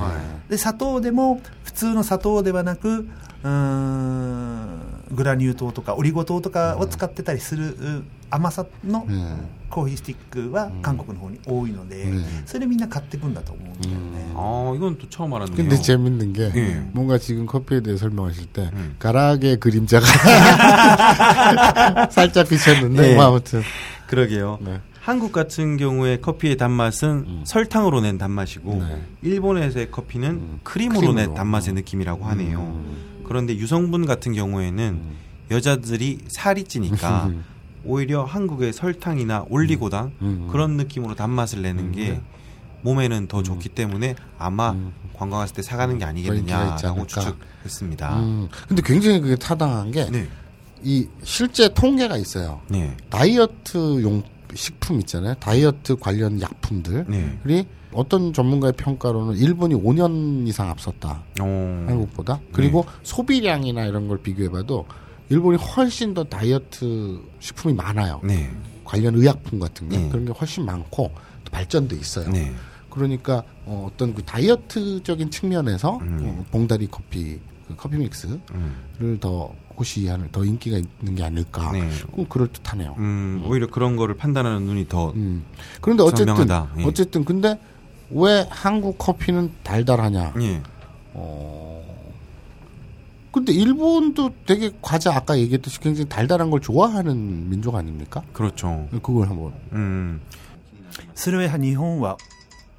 [0.49, 3.07] で砂糖でも普通の砂糖ではなく
[3.43, 4.79] うーん
[5.11, 15.56] グラニュー糖とかオリゴ糖とかを使ってたりするう甘さのうんコーヒースティックは韓国の方に多いので、うんそれでみんな買っていくんだと思うんだよね、 아, 이건 또 처음 알았네요.
[15.56, 16.86] 근데 재밌는 게 예.
[16.92, 18.94] 뭔가 지금 커피에 대해 설명하실 때 음.
[19.00, 20.06] 가락의 그림자가
[22.10, 23.14] 살짝 비쳤는데 네.
[23.14, 23.62] 뭐 아무튼
[24.06, 24.58] 그러게요.
[24.60, 24.80] 네.
[25.00, 29.02] 한국 같은 경우에 커피의 단맛은 설탕으로 낸 단맛이고 네.
[29.22, 31.20] 일본에서의 커피는 음, 크림으로, 크림으로.
[31.26, 32.58] 낸 단맛의 느낌이라고 하네요.
[32.60, 33.22] 음.
[33.24, 35.00] 그런데 유성분 같은 경우에는
[35.50, 37.30] 여자들이 살이 찌니까
[37.83, 40.47] 오히려 한국의 설탕이나 올리고당 음.
[40.51, 42.21] 그런 느낌으로 단맛을 내는 게 네.
[42.81, 44.93] 몸에는 더 좋기 때문에 아마 음.
[45.13, 47.05] 관광 갔을 때 사가는 게 아니겠느냐라고.
[47.05, 48.19] 추측했습니다.
[48.19, 48.49] 음.
[48.67, 50.27] 근데 굉장히 그게 타당한 게이 네,
[51.23, 52.61] 실제 통계가 있어요.
[52.69, 55.35] 네, 다이어트 용 식품 있잖아요.
[55.35, 57.05] 다이어트 관련 약품들이
[57.43, 61.23] 네, 어떤 전문가의 평가로는 일본이 5년 이상 앞섰다.
[61.39, 61.85] 어.
[61.87, 62.39] 한국보다.
[62.51, 64.85] 그리고 소비량이나 이런 걸 비교해봐도
[65.31, 68.19] 일본이 훨씬 더 다이어트 식품이 많아요.
[68.21, 68.51] 네.
[68.83, 70.09] 관련 의약품 같은 게 네.
[70.09, 71.09] 그런 게 훨씬 많고
[71.45, 72.29] 또 발전도 있어요.
[72.29, 72.53] 네.
[72.89, 76.19] 그러니까 어, 어떤 그 다이어트적인 측면에서 음.
[76.21, 79.17] 어, 봉다리 커피 그 커피 믹스를 음.
[79.21, 81.71] 더 호시하는 더 인기가 있는 게 아닐까.
[81.71, 81.89] 네.
[82.11, 82.95] 그럼 그럴 듯하네요.
[82.97, 85.45] 음, 오히려 그런 거를 판단하는 눈이 더 음.
[85.79, 86.73] 그런데 어쨌든 선명하다.
[86.79, 86.83] 예.
[86.83, 87.57] 어쨌든 근데
[88.09, 90.33] 왜 한국 커피는 달달하냐?
[90.41, 90.61] 예.
[91.13, 91.70] 어.
[93.32, 98.22] 근데 일본도 되게 과자 아까 얘기했듯이 굉장히 달달한 걸 좋아하는 민족 아닙니까?
[98.32, 98.88] 그렇죠.
[99.02, 100.20] 그걸 한번 うん。
[101.14, 102.16] それは日本は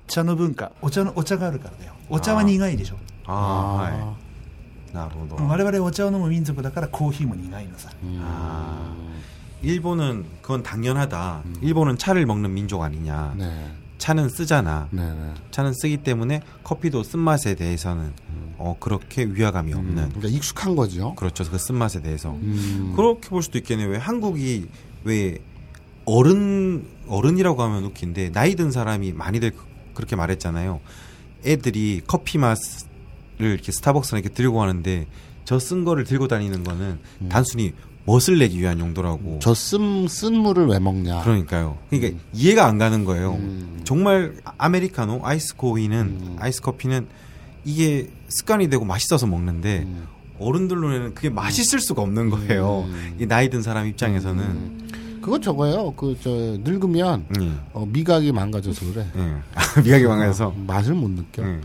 [0.07, 2.95] 茶の文化お茶のお茶があるからだよお茶は苦いでしょ
[3.25, 4.95] ああ、はい。
[4.95, 5.35] なるほど。
[5.47, 8.95] 我々お茶を飲む民族だからコーヒーも苦いのさ 아,
[9.61, 11.43] 일본은 그건 당연하다.
[11.61, 13.35] 일본은 차를 먹는 민족 아니냐.
[13.37, 13.71] 네.
[14.02, 14.88] 차는 쓰잖아.
[14.90, 15.34] 네, 네.
[15.52, 18.12] 차는 쓰기 때문에 커피도 쓴맛에 대해서는
[18.58, 20.08] 어, 그렇게 위화감이 음, 없는.
[20.08, 21.14] 그러니까 익숙한 거죠.
[21.14, 21.44] 그렇죠.
[21.48, 22.32] 그 쓴맛에 대해서.
[22.32, 22.94] 음.
[22.96, 23.88] 그렇게 볼 수도 있겠네요.
[23.90, 24.66] 왜 한국이
[25.04, 25.38] 왜
[26.04, 30.80] 어른 어른이라고 하면 웃긴데 나이 든 사람이 많이들 그- 그렇게 말했잖아요.
[31.46, 32.88] 애들이 커피 맛을
[33.38, 35.06] 이렇게 스타벅스나 이렇게 들고 가는데
[35.44, 37.72] 저 쓴 거를 들고 다니는 거는 단순히
[38.04, 39.38] 멋을 내기 위한 용도라고.
[39.40, 41.22] 저 쓴, 쓴 물을 왜 먹냐.
[41.22, 41.78] 그러니까요.
[41.90, 43.34] 그러니까 이해가 안 가는 거예요.
[43.34, 43.80] 음.
[43.84, 46.36] 정말 아메리카노, 아이스 코히는 음.
[46.40, 47.06] 아이스 커피는
[47.64, 50.06] 이게 습관이 되고 맛있어서 먹는데 음.
[50.40, 52.86] 어른들 눈에는 그게 맛있을 수가 없는 거예요.
[52.88, 53.16] 음.
[53.20, 54.82] 이 나이 든 사람 입장에서는.
[55.22, 55.92] 그거 저거예요.
[55.92, 57.52] 그, 저, 늙으면, 예.
[57.72, 59.06] 어, 미각이 망가져서 그래.
[59.14, 59.36] 예.
[59.84, 60.48] 미각이 망가져서.
[60.48, 61.44] 어, 맛을 못 느껴.
[61.44, 61.60] 예.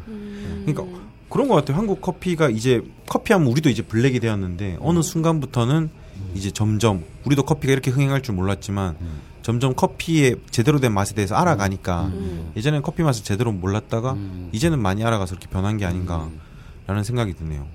[0.66, 0.84] 그러니까
[1.28, 1.76] 그런 것 같아요.
[1.76, 5.90] 한국 커피가 이제 커피하면 우리도 이제 블랙이 되었는데 어느 순간부터는
[6.34, 8.96] 이제 점점 우리도 커피가 이렇게 흥행할 줄 몰랐지만
[9.42, 12.12] 점점 커피의 제대로 된 맛에 대해서 알아가니까
[12.56, 14.50] 예전엔 커피 맛을 제대로 몰랐다가 음.
[14.52, 17.66] 이제는 많이 알아가서 이렇게 변한 게 아닌가라는 생각이 드네요.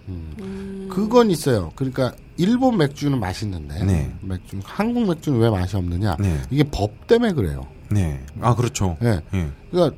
[0.91, 1.71] 그건 있어요.
[1.75, 4.15] 그러니까, 일본 맥주는 맛있는데, 네.
[4.21, 6.17] 맥주, 한국 맥주는 왜 맛이 없느냐?
[6.19, 6.43] 네.
[6.51, 7.67] 이게 법 때문에 그래요.
[7.93, 8.25] 네.
[8.41, 8.97] 아 그렇죠.
[9.03, 9.21] 예.
[9.35, 9.51] 예.
[9.71, 9.97] 그러니까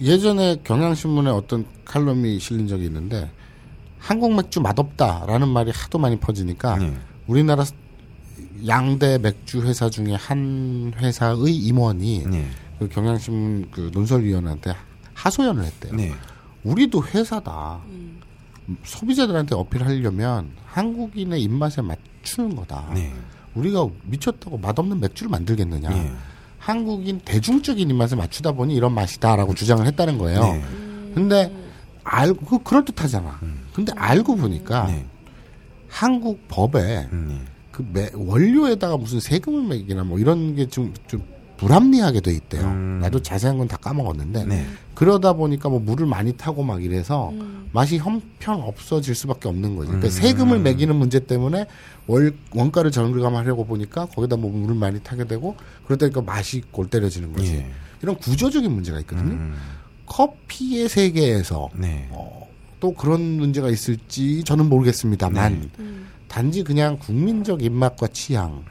[0.00, 3.30] 예전에 경향신문에 어떤 칼럼이 실린 적이 있는데
[3.98, 6.94] 한국 맥주 맛없다라는 말이 하도 많이 퍼지니까 네.
[7.26, 7.64] 우리나라
[8.66, 12.46] 양대 맥주 회사 중에 한 회사의 임원이 네.
[12.78, 14.74] 그 경향신문 그 논설위원한테
[15.14, 15.94] 하소연을 했대요.
[15.94, 16.12] 네.
[16.64, 17.80] 우리도 회사다.
[18.84, 22.90] 소비자들한테 어필하려면 한국인의 입맛에 맞추는 거다.
[22.94, 23.12] 네.
[23.54, 25.88] 우리가 미쳤다고 맛없는 맥주를 만들겠느냐.
[25.90, 26.12] 네.
[26.58, 30.40] 한국인 대중적인 입맛에 맞추다 보니 이런 맛이다라고 주장을 했다는 거예요.
[30.40, 30.62] 네.
[31.14, 31.52] 근데
[32.04, 33.40] 알고 그 그럴 듯하잖아.
[33.74, 35.06] 근데 알고 보니까 네.
[35.92, 37.40] 한국 법에 음, 네.
[37.70, 41.22] 그 매- 원료에다가 무슨 세금을 매기나 뭐 이런 게좀좀
[41.58, 42.64] 불합리하게 돼 있대요.
[42.64, 42.98] 음.
[43.02, 44.66] 나도 자세한 건 다 까먹었는데 네.
[44.94, 47.30] 그러다 보니까 뭐 물을 많이 타고 막 이래서
[47.72, 49.88] 맛이 형편 없어질 수밖에 없는 거지.
[49.88, 51.66] 그러니까 세금을 매기는 문제 때문에
[52.06, 55.54] 월 원가를 절감하려고 보니까 거기다 뭐 물을 많이 타게 되고
[55.86, 57.54] 그러다 보니까 맛이 골 때려지는 거지.
[57.56, 57.70] 예.
[58.02, 59.32] 이런 구조적인 문제가 있거든요.
[59.34, 59.54] 음,
[60.06, 62.08] 커피의 세계에서 네.
[62.10, 62.41] 어,
[62.82, 65.84] 또 그런 문제가 있을지 저는 모르겠습니다만 네.
[66.26, 68.64] 단지 그냥 국민적 입맛과 취향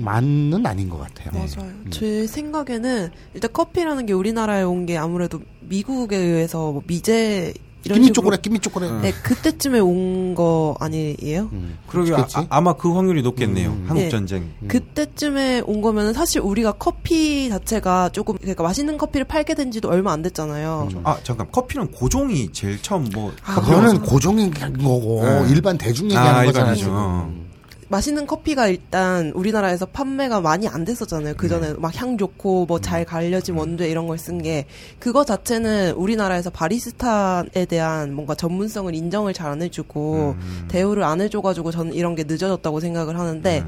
[0.00, 0.64] 만은 음.
[0.64, 1.32] 아닌 것 같아요.
[1.32, 1.68] 맞아요.
[1.90, 8.42] 제 생각에는 일단 커피라는 게 우리나라에 온 게 아무래도 미국에 의해서 뭐 미제 식으로 초콜릿,
[8.42, 8.92] 끼미 초콜릿.
[9.02, 11.48] 네 그때쯤에 온 거 아니에요?
[11.52, 12.36] 음, 그러게 아, 그렇겠지?
[12.38, 13.70] 아, 아마 그 확률이 높겠네요.
[13.70, 13.84] 음.
[13.88, 14.08] 한국 네.
[14.08, 14.50] 전쟁.
[14.68, 20.12] 그때쯤에 온 거면은 사실 우리가 커피 자체가 조금 그러니까 맛있는 커피를 팔게 된 지도 얼마
[20.12, 20.88] 안 됐잖아요.
[20.92, 21.00] 음.
[21.04, 25.46] 아 잠깐 커피는 고종이 제일 처음 뭐 아, 그거는 고종인 거고 네.
[25.52, 27.47] 일반 대중 아, 얘기하는 거잖아요.
[27.88, 27.90] 어.
[27.90, 31.34] 맛있는 커피가 일단 우리나라에서 판매가 많이 안 됐었잖아요.
[31.36, 34.66] 그 전에 막 향 좋고 뭐 잘 갈려진 원두에 이런 걸 쓴 게
[34.98, 40.36] 그거 자체는 우리나라에서 바리스타에 대한 뭔가 전문성을 인정을 잘 안 해주고
[40.68, 43.64] 대우를 안 해줘가지고 저는 이런 게 늦어졌다고 생각을 하는데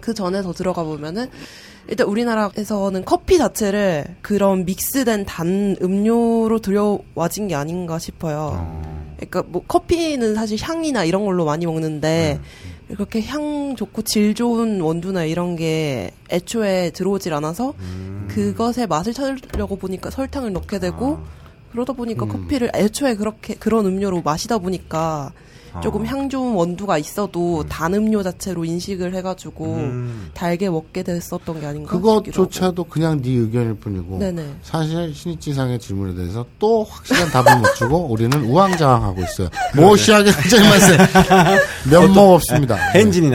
[0.00, 1.28] 그 전에 더 들어가 보면은
[1.88, 8.82] 일단 우리나라에서는 커피 자체를 그런 믹스된 단 음료로 들여와진 게 아닌가 싶어요.
[9.16, 12.40] 그러니까 뭐 커피는 사실 향이나 이런 걸로 많이 먹는데
[12.88, 17.74] 그렇게 향 좋고 질 좋은 원두나 이런 게 애초에 들어오질 않아서
[18.28, 21.18] 그것의 맛을 찾으려고 보니까 설탕을 넣게 되고
[21.72, 25.32] 그러다 보니까 커피를 애초에 그렇게 그런 음료로 마시다 보니까
[25.82, 27.68] 조금 향 좋은 원두가 있어도 음.
[27.68, 30.30] 단 음료 자체로 인식을 해가지고 음.
[30.34, 34.18] 달게 먹게 됐었던 게 아닌가 그것조차도 그냥 네 의견일 뿐이고.
[34.18, 34.56] 네네.
[34.62, 39.48] 사실 신입지상의 질문에 대해서 또 확실한 답을 못 주고 우리는 우왕좌왕하고 있어요.
[39.76, 40.96] 모시하게 하자마세
[41.90, 42.76] 면목 없습니다.
[42.94, 43.30] 헨진이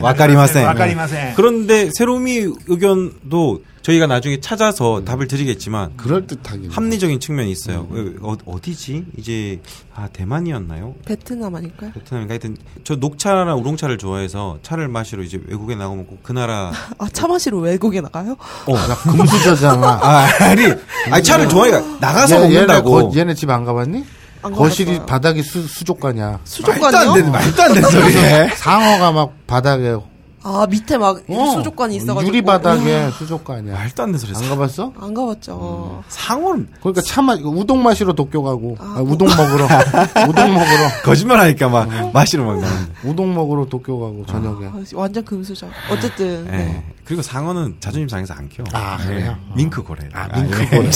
[0.00, 0.66] 와카리마센.
[0.66, 1.34] 와카리마센.
[1.36, 6.70] 그런데 세로미 의견도 저희가 나중에 찾아서 답을 드리겠지만 그럴 듯하긴.
[6.70, 7.88] 합리적인 측면이 있어요.
[8.22, 9.06] 어, 어디지?
[9.18, 9.60] 이제
[9.94, 10.94] 아 대만이었나요?
[11.04, 11.90] 베트남 아닐까요?
[11.92, 17.08] 베트남인가 하여튼 저 녹차나 우롱차를 좋아해서 차를 마시러 이제 외국에 나가면 꼭 그 나라 아,
[17.12, 18.36] 차 마시러 외국에 나가요?
[18.66, 18.74] 어.
[18.74, 19.86] 나 금수저잖아.
[20.02, 20.62] 아, 아니
[21.10, 24.04] 아니 차를 좋아해 나가서 얘, 먹는다고 얘네, 거, 얘네 집 안 가봤니?
[24.42, 25.06] 안 거실이 가봤어요.
[25.06, 26.40] 바닥이 수, 수족관이야.
[26.44, 27.14] 수족관이요?
[27.14, 28.48] 되는 말도 안 되는 소리해.
[28.54, 29.96] 상어가 막 바닥에
[30.42, 32.26] 아, 밑에 막 어, 수족관이 있어가지고.
[32.28, 33.74] 유리 바닥에 수족관이야.
[33.74, 34.34] 말도 안 되는 소리.
[34.34, 34.92] 안 가봤어?
[34.98, 36.02] 안 가봤죠.
[36.08, 39.64] 상어는 그러니까 차마 우동 마시러 도쿄 가고 아, 우동 먹으러
[40.28, 42.92] 우동 먹으러 거짓말하니까 막 마시러 막 나는데.
[43.04, 44.66] 우동 먹으러 도쿄 가고 저녁에.
[44.66, 45.66] 아, 완전 금수저.
[45.90, 46.46] 어쨌든.
[46.46, 46.50] 예.
[46.50, 46.84] 네.
[47.04, 48.66] 그리고 상어는 자존심 상해서 안 키워.
[48.72, 49.36] 아, 그래요?
[49.50, 49.54] 예.
[49.56, 50.08] 밍크 고래.
[50.12, 50.90] 아, 밍크 고래.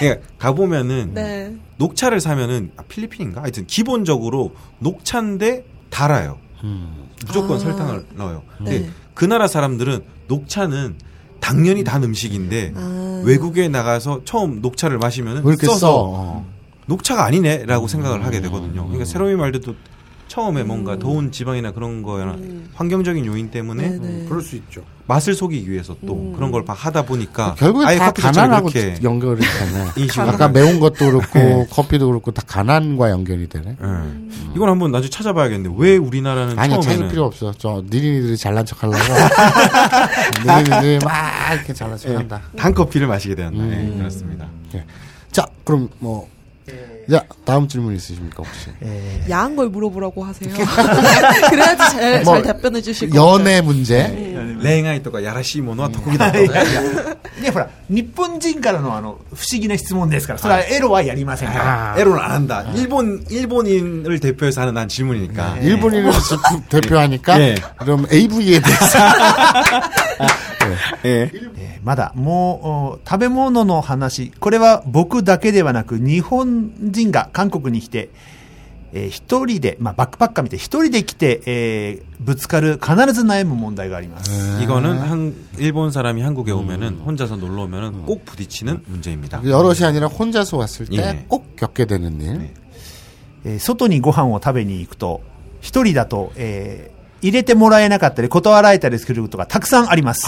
[0.00, 1.54] 그러니까 가보면은 네.
[1.76, 3.42] 녹차를 사면은 아, 필리핀인가?
[3.42, 6.38] 하여튼 기본적으로 녹차인데 달아요.
[6.64, 7.03] 음.
[7.26, 7.58] 무조건 아.
[7.60, 8.42] 설탕을 넣어요.
[8.58, 8.90] 근데 네.
[9.14, 10.96] 그 나라 사람들은 녹차는
[11.40, 13.22] 당연히 단 음식인데 아.
[13.24, 14.98] 외국에 나가서 처음 녹차를
[15.50, 16.02] 이렇게 써서 써?
[16.06, 16.46] 어.
[16.86, 18.82] 녹차가 아니네라고 생각을 하게 되거든요.
[18.82, 18.88] 음.
[18.88, 19.74] 그러니까 새로미 말대도
[20.34, 22.68] 처음에 뭔가 더운 지방이나 그런 거나 음.
[22.74, 24.24] 환경적인 요인 때문에 네네.
[24.28, 24.82] 그럴 수 있죠.
[25.06, 26.32] 맛을 속이기 위해서 또 음.
[26.34, 28.68] 그런 걸막 하다 보니까 결국에 아예 다 가난하고
[29.04, 29.90] 연결이 되네.
[30.02, 31.66] 인식을 아까 매운 것도 그렇고 네.
[31.70, 33.76] 커피도 그렇고 다 가난과 연결이 되네.
[33.80, 34.46] 예.
[34.56, 37.52] 이건 한번 나중에 찾아봐야겠는데 왜 우리나라는 아니야 처음에는 찾을 필요 없어.
[37.56, 38.98] 저 니린이들이 잘난 척하려고.
[40.44, 42.42] 니린이들이 막 이렇게 잘난 척한다.
[42.56, 43.92] 단 커피를 마시게 되었나 음.
[43.92, 44.48] 예, 그렇습니다.
[45.30, 46.33] 자 그럼 뭐.
[47.09, 48.69] 자 다음 질문 있으십니까 혹시?
[49.29, 50.53] 야한 걸 물어보라고 하세요.
[51.49, 53.33] 그래야지 잘, 뭐, 잘 답변해 주실 것 같아요.
[53.33, 56.81] 연애 문제.恋愛とかやらしいものは得意だったいやいや
[57.41, 61.95] ね、ほら、日本人からのあの、不思議な質問ですから、それはエロはやりませんから。
[61.97, 62.65] 에로는 안 한다.
[62.75, 65.59] 일본 일본인을 대표해서 하는 난 질문이니까.
[65.61, 66.11] 일본인을
[66.69, 67.55] 대표하니까 예.
[67.77, 68.99] 그럼 AV에 대해서
[71.05, 78.09] 예.えーまだ、もう、お食べ物の話、これは僕だけではなく、日本人が韓国に来て、
[78.91, 84.61] えー一人で、まあ、バックパッカー見て、一人で来て、えーぶつかる、必ず悩む問題があります。
[84.63, 89.41] 이거는 한 일본 사람이 한국에 오면은 혼자서 놀러 오면은 꼭 부딪히는 문제입니다.
[89.45, 91.25] 여럿이 아니라 혼자서 왔을 때 예.
[91.29, 92.49] 꼭 겪게 되는 일.
[93.45, 95.21] えー外にご飯を食べに行くと、
[95.61, 96.92] 一人だと、えー
[97.23, 100.27] 入れてもらえなかったり、断られたりすることがたくさんあります。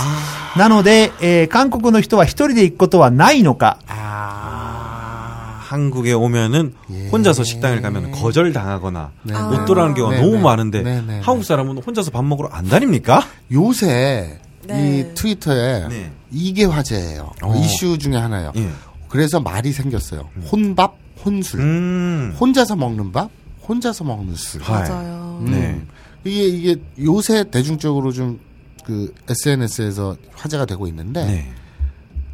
[0.57, 6.73] なので、えー韓国の人は一人で行くことはないのか、 아, 한국에 오면은
[7.11, 9.33] 혼자서 식당을 가면 거절 당하거나 네.
[9.33, 10.41] 못 돌아가는 경우가 네, 너무 네.
[10.41, 13.23] 많은데 네, 네, 한국 사람은 혼자서 밥 먹으러 안 다닙니까?
[13.51, 14.99] 요새 네.
[15.09, 16.11] 이 트위터에 네.
[16.31, 17.31] 이게 화제예요.
[17.41, 17.55] 어.
[17.55, 18.51] 이슈 중에 하나예요.
[18.57, 18.69] 예.
[19.09, 20.29] 그래서 말이 생겼어요.
[20.51, 21.59] 혼밥, 혼술.
[21.61, 22.35] 음.
[22.39, 23.29] 혼자서 먹는 밥,
[23.67, 24.61] 혼자서 먹는 술.
[24.61, 24.89] 하이.
[24.89, 25.39] 맞아요.
[25.41, 25.51] 음.
[25.51, 25.81] 네.
[26.26, 28.46] 이게 이게 요새 대중적으로 좀
[28.86, 31.52] 그 SNS에서 화제가 되고 있는데 네.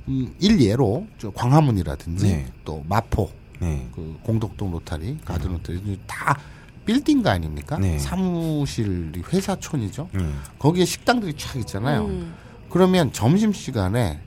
[0.09, 2.53] 음, 일예로 저 광화문이라든지 네.
[2.63, 3.89] 또 마포 네.
[3.95, 6.39] 그 공덕동 로타리 가든 로타리 다
[6.85, 7.79] 빌딩 가 아닙니까?
[7.79, 7.99] 네.
[7.99, 10.11] 사무실이 회사촌이죠.
[10.17, 10.43] 음.
[10.59, 12.05] 거기에 식당들이 쫙 있잖아요.
[12.05, 12.35] 음.
[12.69, 14.21] 그러면 점심 시간에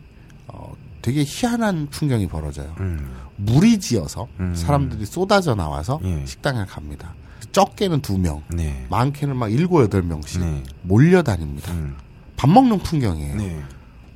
[0.48, 0.74] 어,
[1.04, 2.74] 되게 희한한 풍경이 벌어져요.
[2.80, 3.14] 음.
[3.36, 4.56] 물이 지어서 음.
[4.56, 6.26] 사람들이 쏟아져 나와서 예.
[6.26, 7.14] 식당에 갑니다.
[7.56, 8.86] 적게는 두 명, 네.
[8.90, 10.62] 많게는 막 일곱 여덟 명씩 네.
[10.82, 11.72] 몰려다닙니다.
[11.72, 11.96] 음.
[12.36, 13.36] 밥 먹는 풍경이에요.
[13.38, 13.64] 네.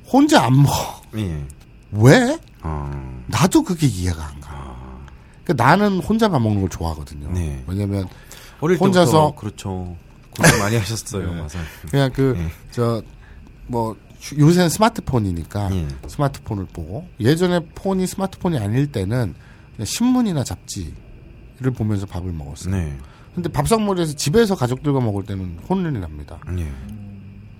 [0.06, 1.00] 혼자 안 먹어.
[1.16, 1.46] 예.
[1.90, 2.38] 왜?
[2.62, 3.22] 어.
[3.28, 4.76] 나도 그게 이해가 안 가.
[5.42, 7.30] 그러니까 나는 혼자 밥 먹는 걸 좋아하거든요.
[7.32, 7.64] 네.
[7.66, 8.06] 왜냐면
[8.60, 9.96] 어릴 혼자서- 그렇죠.
[10.36, 11.32] 고생 많이 하셨어요.
[11.32, 11.58] 맞아.
[11.90, 12.50] 그냥 그 네.
[13.70, 13.96] 저뭐
[14.38, 15.88] 요새는 스마트폰이니까 예.
[16.08, 19.34] 스마트폰을 보고 예전에 폰이 스마트폰이 아닐 때는
[19.76, 22.74] 그냥 신문이나 잡지를 보면서 밥을 먹었어요.
[22.76, 22.98] 네.
[23.34, 26.38] 근데 밥상머리에서 집에서 가족들과 먹을 때는 혼란이 납니다.
[26.58, 26.66] 예.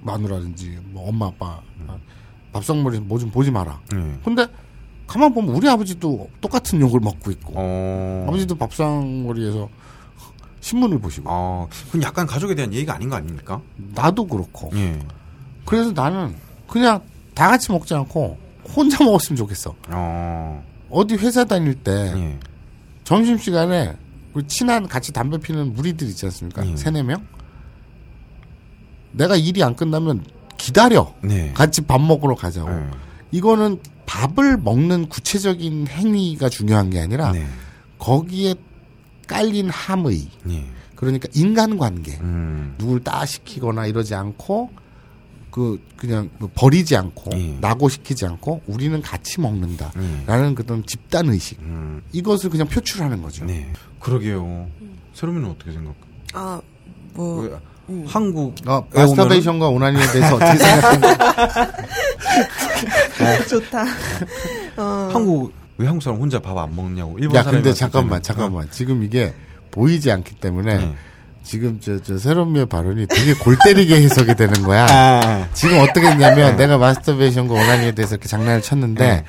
[0.03, 1.61] 마누라든지 뭐 엄마 아빠
[2.53, 3.81] 밥상머리에서 뭐 좀 보지 마라.
[3.95, 4.19] 예.
[4.25, 4.47] 근데
[5.07, 8.25] 가만 보면 우리 아버지도 똑같은 욕을 먹고 있고 어.
[8.29, 9.69] 아버지도 밥상머리에서
[10.61, 11.69] 신문을 보시고 어.
[11.87, 13.61] 그건 약간 가족에 대한 예의가 아닌 거 아닙니까?
[13.77, 14.99] 나도 그렇고 예.
[15.65, 16.35] 그래서 나는
[16.67, 17.01] 그냥
[17.35, 18.37] 다 같이 먹지 않고
[18.77, 19.75] 혼자 먹었으면 좋겠어.
[19.89, 20.65] 어.
[20.91, 22.39] 어디 회사 다닐 때 예.
[23.05, 23.95] 점심 시간에
[24.33, 26.67] 그 친한 같이 담배 피는 무리들 있지 않습니까?
[26.67, 26.77] 예.
[26.77, 27.27] 세네 명.
[29.13, 30.25] 내가 일이 안 끝나면
[30.57, 31.15] 기다려.
[31.23, 31.53] 네.
[31.53, 32.71] 같이 밥 먹으러 가자고.
[32.71, 32.91] 예.
[33.33, 37.47] 이거는 밥을 먹는 구체적인 행위가 중요한 게 아니라 네.
[37.99, 38.55] 거기에
[39.27, 40.67] 깔린 함의 예.
[40.97, 42.75] 그러니까 인간관계 음.
[42.79, 44.71] 누굴 따시키거나 이러지 않고
[45.51, 47.57] 그 그냥 뭐 버리지 않고 예.
[47.61, 52.03] 낙오시키지 않고 우리는 같이 먹는다라는 그런 집단 의식 음.
[52.13, 53.45] 이것을 그냥 표출하는 거죠.
[53.45, 53.71] 네.
[53.99, 54.69] 그러게요.
[55.15, 55.97] 세롬이는 어떻게 생각해?
[56.35, 56.61] 아,
[57.15, 57.51] 뭐, 왜,
[58.07, 61.09] 한국 어, 마스터베이션과 오나니에 대해서 어떻게 생각하는지
[63.49, 63.85] 좋다.
[64.77, 68.23] 어, 한국 왜 한국 사람 혼자 밥 안 먹냐고 일본 야 사람이 근데 잠깐만.
[68.23, 69.35] 잠깐만 지금 이게
[69.71, 70.95] 보이지 않기 때문에 네.
[71.43, 74.87] 지금 저저 세롬미의 발언이 되게 골 때리게 해석이 되는 거야.
[74.91, 79.25] 아, 지금 어떻게 했냐면 내가 마스터베이션과 오나니에 대해서 이렇게 장난을 쳤는데 네.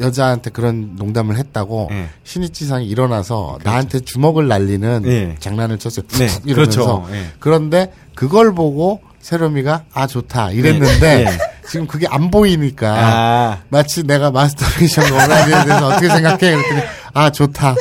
[0.00, 2.08] 여자한테 그런 농담을 했다고 네.
[2.24, 5.36] 신이치상이 일어나서 나한테 주먹을 날리는 네.
[5.38, 6.06] 장난을 쳤어요.
[6.08, 7.06] 툭 네, 이러면서 그렇죠.
[7.10, 7.30] 네.
[7.38, 11.24] 그런데 그걸 보고 세롬이가 아 좋다 이랬는데 네.
[11.24, 11.38] 네.
[11.68, 16.82] 지금 그게 안 보이니까 아, 마치 내가 마스터베이션과 오나니에 대해서 어떻게 생각해 그랬더니
[17.14, 17.74] 아 좋다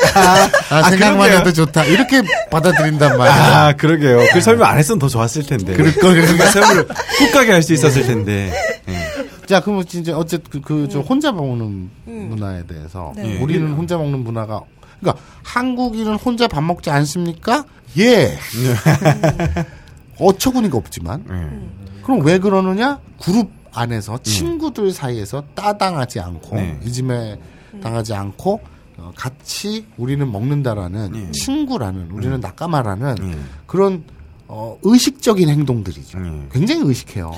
[0.69, 1.38] 아, 생각만 그러게요.
[1.39, 3.36] 해도 좋다 이렇게 받아들인단 말이야.
[3.67, 4.25] 아 그러게요.
[4.34, 5.73] 그 설명 안 했으면 더 좋았을 텐데.
[5.73, 8.51] 그럴 걸 그러니까 세롬을 훅 가게 할 수 있었을 텐데.
[8.89, 9.45] 예.
[9.45, 13.38] 자, 그럼 진짜 어쨌든 그저 혼자 먹는 문화에 대해서 네.
[13.41, 14.61] 우리는 혼자 먹는 문화가
[14.99, 17.65] 그러니까 한국인은 혼자 밥 먹지 않습니까?
[17.99, 18.38] 예.
[20.19, 22.03] 어처구니가 없지만 예.
[22.03, 22.99] 그럼 왜 그러느냐?
[23.21, 26.77] 그룹 안에서 친구들 사이에서 따당하지 않고 네.
[26.84, 27.39] 이즘에
[27.82, 28.59] 당하지 않고
[29.01, 31.31] 어, 같이 우리는 먹는다라는 네.
[31.31, 33.37] 친구라는 우리는 낙가마라는 예.
[33.65, 34.03] 그런
[34.47, 36.19] 어, 의식적인 행동들이죠.
[36.19, 36.47] 예.
[36.51, 37.31] 굉장히 의식해요.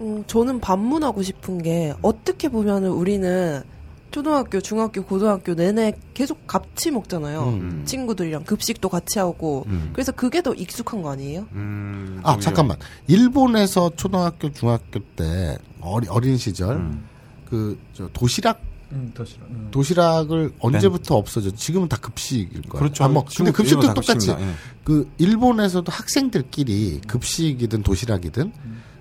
[0.00, 3.62] 음, 저는 반문하고 싶은 게 어떻게 보면은 우리는
[4.10, 7.44] 초등학교, 중학교, 고등학교 내내 계속 같이 먹잖아요.
[7.44, 7.82] 음.
[7.86, 9.64] 친구들이랑 급식도 같이 하고.
[9.68, 9.90] 음.
[9.92, 11.46] 그래서 그게 더 익숙한 거 아니에요?
[11.52, 12.38] 음, 아.
[12.38, 17.04] 잠깐만 일본에서 초등학교 중학교 때 어리, 어린 시절 음.
[17.48, 18.60] 그저 도시락
[18.91, 19.47] 음, 도시락.
[19.49, 19.67] 음.
[19.71, 22.79] 도시락을 언제부터 없어졌 지금은 다 급식일 거야.
[22.81, 23.03] 그렇죠.
[23.03, 24.51] 아, 뭐, 근데 중국, 급식도 일본 다 똑같이 급식입니다.
[24.51, 24.55] 예.
[24.85, 28.53] 그 일본에서도 학생들끼리 급식이든 도시락이든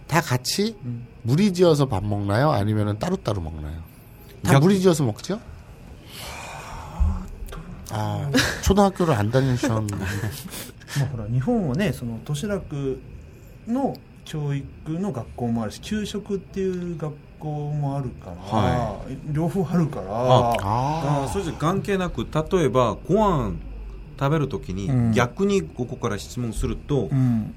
[0.08, 0.76] 다 같이
[1.22, 2.50] 무리지어서 밥 먹나요?
[2.50, 3.80] 아니면은 따로따로 먹나요?
[4.42, 5.40] 다 약- 무리지어서 먹죠?
[7.90, 8.30] 아,
[8.62, 9.70] 초등학교를 안 다니셨
[10.98, 13.00] まあ、ほら日本はねその都市楽
[13.68, 13.94] の
[14.24, 23.55] 教育の学校もあるし給食っていう学 校もあるから、は両方あるからあああそれじゃ関係なく例えばご飯
[24.19, 25.11] 食べるときに、うん。
[25.13, 27.55] 逆にここから質問すると、うん、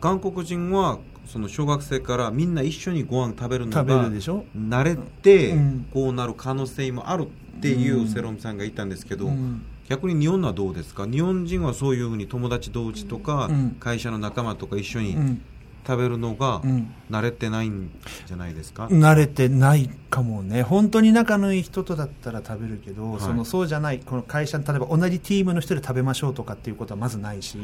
[0.00, 5.86] 韓国人はその小学生からみんな一緒にご飯食べるのが慣れて、うん。
[5.94, 9.64] こうなる可能性もあるっていうセロムさんが言ったんですけど、うん。
[9.88, 11.06] 逆に日本はどうですか？
[11.06, 13.76] 日本人はそういうふうに友達同士とか、うん。
[13.78, 15.42] 会社の仲間とか一緒にうん
[15.86, 16.94] 食べるのがうん。
[17.10, 17.90] 慣れてないん
[18.26, 20.62] じゃないですか、慣れてないかもね。
[20.62, 23.20] 本当に仲のいい人とだったら食べるけど、はい。
[23.20, 27.58] そのそうじゃないこの会社に例えば同じチームの人で食べましょうとかっていうことはまずないし、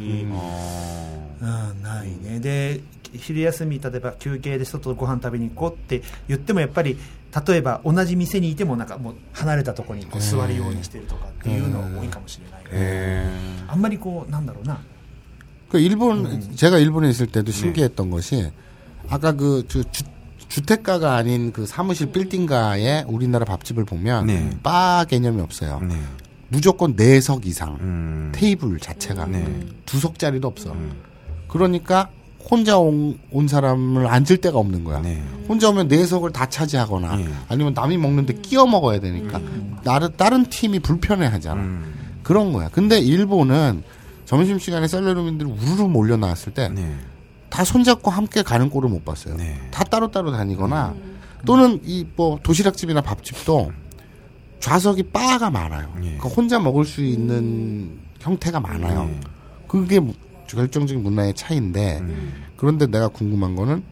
[1.42, 2.38] あうん、ないね。
[2.40, 2.80] で、
[3.12, 6.98] 昼休み、例えば休憩で外ご飯食べに行こうって言ってもやっぱり、
[7.46, 13.26] 例えば同じ店にいてもなんかもう離れたところにこう座るようにしてるとかっていうのが多いかもしれない、ーへ
[13.68, 14.80] あんまりこう、なんだろうな。
[15.70, 18.50] 그 일본 제가 일본에 있을 때도 신기했던 것이
[19.08, 20.02] 아까 그 주, 주,
[20.48, 24.50] 주 택가가 아닌 그 사무실 빌딩가에 우리나라 밥집을 보면 네.
[24.62, 25.40] 바 개념이
[26.48, 28.32] 무조건 네석 이상 음.
[28.34, 29.66] 테이블 자체가 네.
[29.86, 30.74] 두 석짜리도 없어.
[31.46, 32.08] 그러니까
[32.50, 35.00] 혼자 온, 온 사람을 앉을 데가 없는 거야.
[35.00, 35.22] 네.
[35.48, 37.28] 혼자 오면 네 석을 다 차지하거나 네.
[37.48, 39.40] 아니면 남이 먹는데 끼어 먹어야 되니까
[39.84, 41.60] 나를 다른 팀이 불편해하잖아.
[41.60, 41.94] 음.
[42.24, 42.68] 그런 거야.
[42.70, 43.84] 근데 일본은
[44.34, 46.94] 점심시간에 셀러리민들이 우르르 몰려 나왔을 때다 네.
[47.64, 49.34] 손잡고 함께 가는 꼴을 못 봤어요.
[49.36, 49.58] 네.
[49.72, 50.94] 다 따로따로 다니거나
[51.44, 53.72] 또는 이 뭐 도시락집이나 밥집도
[54.60, 55.92] 좌석이 바가 많아요.
[55.96, 56.00] 예.
[56.16, 59.06] 그러니까 혼자 먹을 수 있는 형태가 많아요.
[59.06, 59.20] 네.
[59.66, 60.14] 그게 무-
[60.46, 62.44] 결정적인 문화의 차이인데 음.
[62.56, 63.82] 그런데 내가 궁금한 거는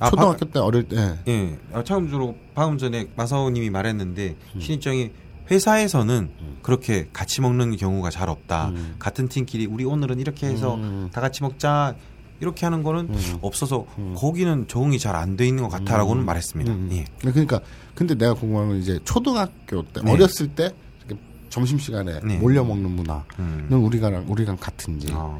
[0.00, 4.60] 아, 초등학교 때 어릴 때 예, 아, 참고로 방금 전에 마사오님이 말했는데 음.
[4.60, 5.10] 신입장이
[5.51, 6.29] 회사에서는
[6.61, 8.69] 그렇게 같이 먹는 경우가 잘 없다.
[8.69, 8.95] 음.
[8.99, 11.09] 같은 팀끼리 우리 오늘은 이렇게 해서 음.
[11.11, 11.95] 다 같이 먹자.
[12.39, 13.37] 이렇게 하는 거는 음.
[13.41, 13.85] 없어서
[14.17, 16.71] 거기는 적응이 잘 안 돼 있는 것 같아라고는 말했습니다.
[16.73, 16.89] 음.
[16.91, 17.05] 예.
[17.19, 17.61] 그러니까
[17.95, 20.11] 근데 내가 궁금한 건 이제 초등학교 때 네.
[20.11, 20.71] 어렸을 때
[21.05, 22.37] 이렇게 점심 시간에 네.
[22.39, 23.83] 몰려 먹는 문화는 음.
[23.85, 25.09] 우리가 우리랑 같은지.
[25.13, 25.37] 아,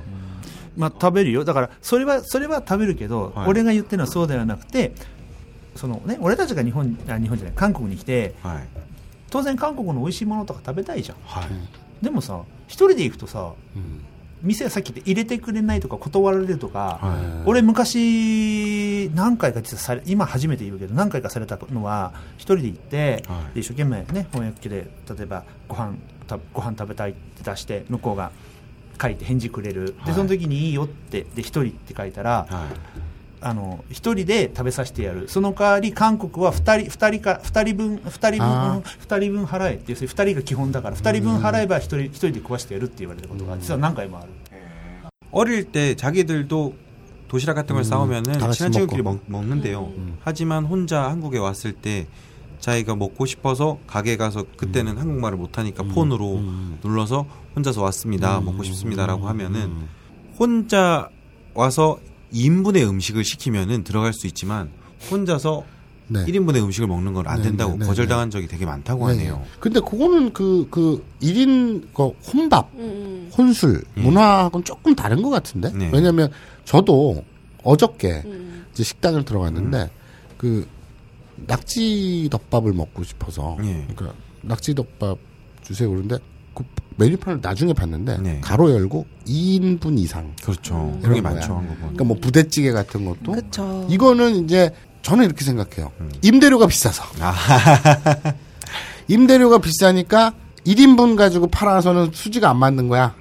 [0.76, 1.44] まあ食べるよ。
[1.46, 4.94] だから、それは、それは食べるけど、はい俺が言ってるのはそうではなくて、
[5.76, 8.68] そのね、俺たちが日本、あ、日本じゃない、韓国に来て、はい。
[9.31, 11.17] 当然韓国の美味しいものとか食べたいじゃん。
[11.25, 12.05] はい。
[12.05, 14.05] でもさ、一人で行くとさ、うん
[14.43, 25.95] 店がさっき言って入れてくれないとか断られるとか、は俺昔何回か実はされ今初めて言うけど何回かされたのは一人で行って、はいで一生懸命ね翻訳機で例えばご飯
[26.27, 28.31] たご飯食べたいって出して向こうが
[29.01, 32.99] 書いて返事くれる、はいでその時にいいよってで一人って書いたら、はい。
[33.42, 44.28] あの一人で食べさせてやるその代わり韓国は二人二人か二人分二人あ分二人分払えっていう二人が基本だから二人分払えば一人一人で食わしてやるって言われたことが実は何回もある。
[45.34, 46.76] 어릴 때 자기들도
[47.28, 49.20] 도시락 같은 걸 싸우면은 다 같이 친한 친구끼리 먹고.
[49.26, 49.92] 먹, 는데요
[50.24, 52.08] 하지만 혼자 한국에 왔을 때
[52.60, 56.40] 자기가 먹고 싶어서 가게 가서 그때는 한국말을 못하니까 폰으로
[56.84, 57.26] 눌러서
[57.56, 58.40] 혼자서 왔습니다.
[58.40, 59.88] 먹고 싶습니다라고 하면은
[60.40, 61.10] 혼자
[61.56, 61.98] 와서
[62.33, 64.71] 2인분의 음식을 시키면은 들어갈 수 있지만
[65.11, 65.65] 혼자서
[66.09, 66.25] 네.
[66.25, 69.37] 1인분의 음식을 먹는 건 안 네, 된다고 네, 네, 거절당한 적이 되게 많다고 네, 하네요.
[69.37, 69.45] 네.
[69.61, 75.71] 근데 그거는 그, 그, 1인, 그, 혼밥, 음, 혼술, 문화하고는 조금 다른 것 같은데?
[75.73, 75.91] 네.
[75.93, 76.31] 왜냐면,
[76.65, 77.23] 저도
[77.63, 78.65] 어저께 음.
[78.73, 79.91] 이제 식당을 들어갔는데,
[80.39, 80.67] 그,
[81.47, 83.87] 낙지 덮밥을 먹고 싶어서, 예.
[83.95, 85.19] 그러니까, 낙지 덮밥
[85.63, 85.91] 주세요.
[85.91, 86.17] 그런데,
[86.59, 86.65] 그
[86.97, 88.41] 메뉴판을 나중에 봤는데, 네.
[88.43, 90.33] 가로 열고 2인분 이상.
[90.43, 90.99] 그렇죠.
[91.01, 91.33] 그런 게 거야.
[91.35, 91.77] 많죠, 한국은.
[91.79, 93.33] 그러니까 뭐 부대찌개 같은 것도.
[93.33, 93.87] 그쵸.
[93.89, 95.93] 이거는 이제, 저는 이렇게 생각해요.
[96.01, 96.11] 음.
[96.23, 97.05] 임대료가 비싸서.
[97.21, 97.35] 아.
[99.09, 100.35] 임대료가 비싸니까
[100.67, 103.15] 1인분 가지고 팔아서는 수지가 안 맞는 거야.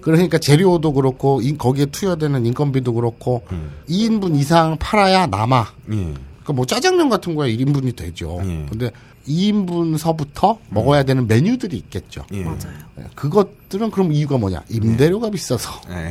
[0.00, 3.70] 그러니까 재료도 그렇고 인- 거기에 투여되는 인건비도 그렇고 음.
[3.88, 5.66] 2인분 이상 팔아야 남아.
[5.92, 5.94] 예.
[5.94, 8.40] 그러니까 뭐 짜장면 같은 거야 1인분이 되죠.
[8.44, 8.66] 예.
[8.68, 8.90] 근데
[9.26, 12.24] 2인분서부터 먹어야 되는 메뉴들이 있겠죠.
[12.32, 12.44] 예.
[12.44, 12.58] 맞아요.
[12.96, 14.62] 네, 그것들은 그럼 이유가 뭐냐?
[14.68, 15.80] 임대료가 비싸서.
[15.90, 16.10] 예.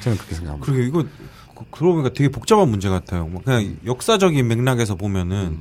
[0.00, 0.60] 저는 그렇게 생각합니다.
[0.72, 1.08] 그리고 이거
[1.54, 3.26] 그- 그러고 보니까 되게 복잡한 문제 같아요.
[3.26, 5.58] 뭐 그냥 역사적인 맥락에서 보면은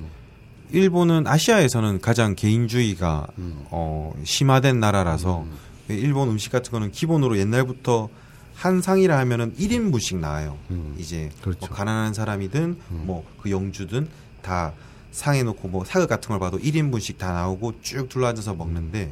[0.71, 3.27] 일본은 아시아에서는 가장 개인주의가
[3.71, 5.45] 어, 심화된 나라라서
[5.87, 8.09] 일본 음식 같은 거는 기본으로 옛날부터
[8.53, 10.57] 한 상이라 하면은 1인분씩 나와요.
[10.97, 11.59] 이제 그렇죠.
[11.61, 14.07] 뭐 가난한 사람이든 뭐 그 영주든
[14.41, 14.73] 다
[15.17, 19.11] 상해 놓고 뭐 사극 같은 걸 봐도 1인분씩 다 나오고 쭉 둘러앉아서 먹는데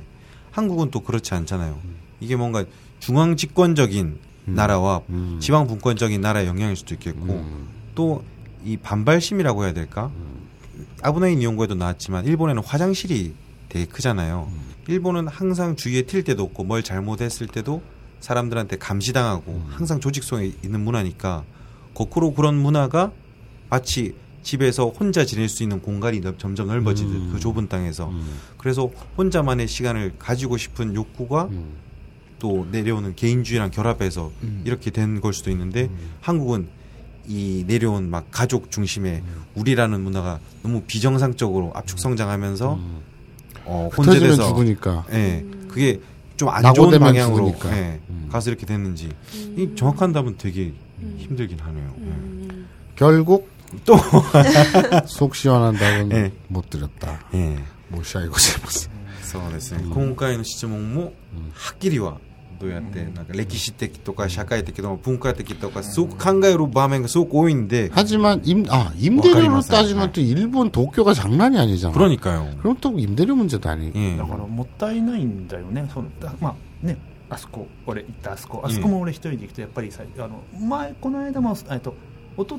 [0.51, 1.79] 한국은 또 그렇지 않잖아요.
[2.19, 2.63] 이게 뭔가
[2.99, 5.01] 중앙 집권적인 나라와
[5.39, 7.43] 지방 분권적인 나라의 영향일 수도 있겠고
[7.95, 10.11] 또이 반발심이라고 해야 될까?
[11.01, 13.33] 아브나인 이용고에도 나왔지만 일본에는 화장실이
[13.69, 14.51] 되게 크잖아요.
[14.87, 17.81] 일본은 항상 주위에 튈 데도 없고 뭘 잘못했을 때도
[18.19, 21.43] 사람들한테 감시당하고 항상 조직성에 있는 문화니까
[21.95, 23.11] 거꾸로 그런 문화가
[23.69, 24.13] 마치
[24.45, 28.13] 집에서 혼자 지낼 수 있는 공간이 넓- 점점 넓어지듯 그 좁은 땅에서.
[28.57, 31.49] 그래서 혼자만의 시간을 가지고 싶은 욕구가
[32.39, 34.31] 또 내려오는 개인주의랑 결합해서
[34.63, 35.89] 이렇게 된 걸 수도 있는데
[36.21, 36.67] 한국은
[37.27, 39.23] 이 내려온 막 가족 중심의
[39.55, 42.79] 우리라는 문화가 너무 비정상적으로 압축 성장하면서
[43.65, 45.05] 어 흩어지면 혼재돼서 죽으니까.
[45.11, 45.99] 예 그게
[46.37, 47.75] 좀 안 좋은 방향으로 죽으니까.
[47.77, 49.09] 예, 가서 이렇게 됐는지.
[49.57, 50.71] 이 정확한 답은 되게
[51.17, 51.95] 힘들긴 하네요.
[52.01, 52.47] 예.
[52.95, 53.49] 결국
[53.84, 53.96] 또
[55.06, 56.32] 속 시원한 답은 예.
[56.48, 57.20] 못 드렸다.
[57.34, 57.58] 예.
[57.88, 58.90] 못 샤이고 싶었어.
[59.22, 61.12] そうですね、今回の質問も
[61.54, 62.18] はっきりは
[62.60, 71.94] どうやってなんか歴史的とか社会的とか文化的とかすごく考える場面がすごく多いんで 하지만 임, 아, わかり 임대료로 ます 따지면 또 일본 도쿄가 장난이 아니잖아.
[71.94, 72.56] 그러니까요.
[72.58, 73.96] 그럼 또 임대료 문제도 아니고.
[73.96, 74.16] 예.
[74.16, 76.98] だからもったいないんだよね、そのだまあね、
[77.30, 81.94] あそこ、俺行ったあそこ、あそこも俺一人で行くと、やっぱりさ、あの前、この間も、えっと、
[82.36, 82.58] おと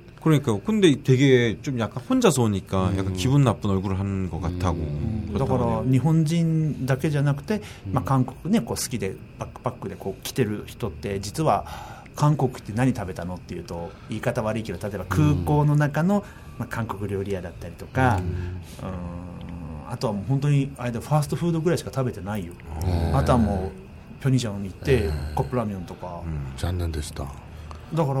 [0.22, 4.78] 그러니까 근데 되게 좀 약간 혼자서 오니까 약간 기분 나쁜 얼굴을 하는 것 같다고
[5.38, 5.92] だ 그렇다고 から 하네요.
[5.92, 7.62] 日本人だけじゃなくて、
[7.92, 11.64] まあ、韓国ねこう好きでバックパックでこう来てる人って実は
[12.16, 16.24] 韓国って何食べたのっていうと言い方悪いけど例えば空港の中の、
[16.58, 18.20] まあ、韓国料理屋だったりとか、
[18.82, 22.54] うん、あとはもう本当にあれだファーストフードぐらいしか食べてないよ、
[23.14, 23.70] あとはも
[24.18, 26.22] うピョニジャンに行ってカップラーメンとか、
[26.56, 27.26] 잔난 데스다.
[27.94, 28.20] だから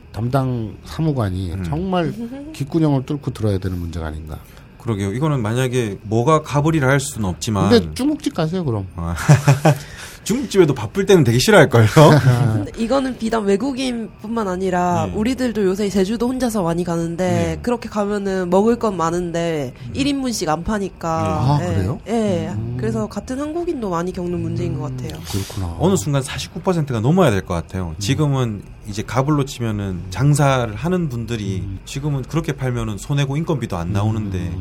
[0.11, 1.63] 담당 사무관이 음.
[1.63, 2.13] 정말
[2.53, 4.39] 귓구녕을 뚫고 들어야 되는 문제가 아닌가.
[4.79, 5.13] 그러게요.
[5.13, 8.87] 이거는 만약에 뭐가 가불이라 할 수는 없지만 근데 중국집 가세요 그럼.
[10.21, 11.87] 아, 중국집에도 바쁠 때는 되게 싫어할걸요.
[12.53, 15.13] 근데 이거는 비단 외국인뿐만 아니라 네.
[15.15, 17.59] 우리들도 요새 제주도 혼자서 많이 가는데 네.
[17.61, 21.09] 그렇게 가면은 먹을 건 많은데 1인분씩 안 파니까.
[21.09, 21.73] 아, 예.
[21.73, 21.99] 그래요?
[22.07, 22.49] 예.
[22.55, 22.77] 음.
[22.79, 25.19] 그래서 같은 한국인도 많이 겪는 문제인 것 같아요.
[25.31, 25.75] 그렇구나.
[25.79, 27.95] 어느 순간 49%가 넘어야 될 것 같아요.
[27.99, 34.51] 지금은 이제 가불로 치면은 장사를 하는 분들이 지금은 그렇게 팔면은 손해고 인건비도 안 나오는데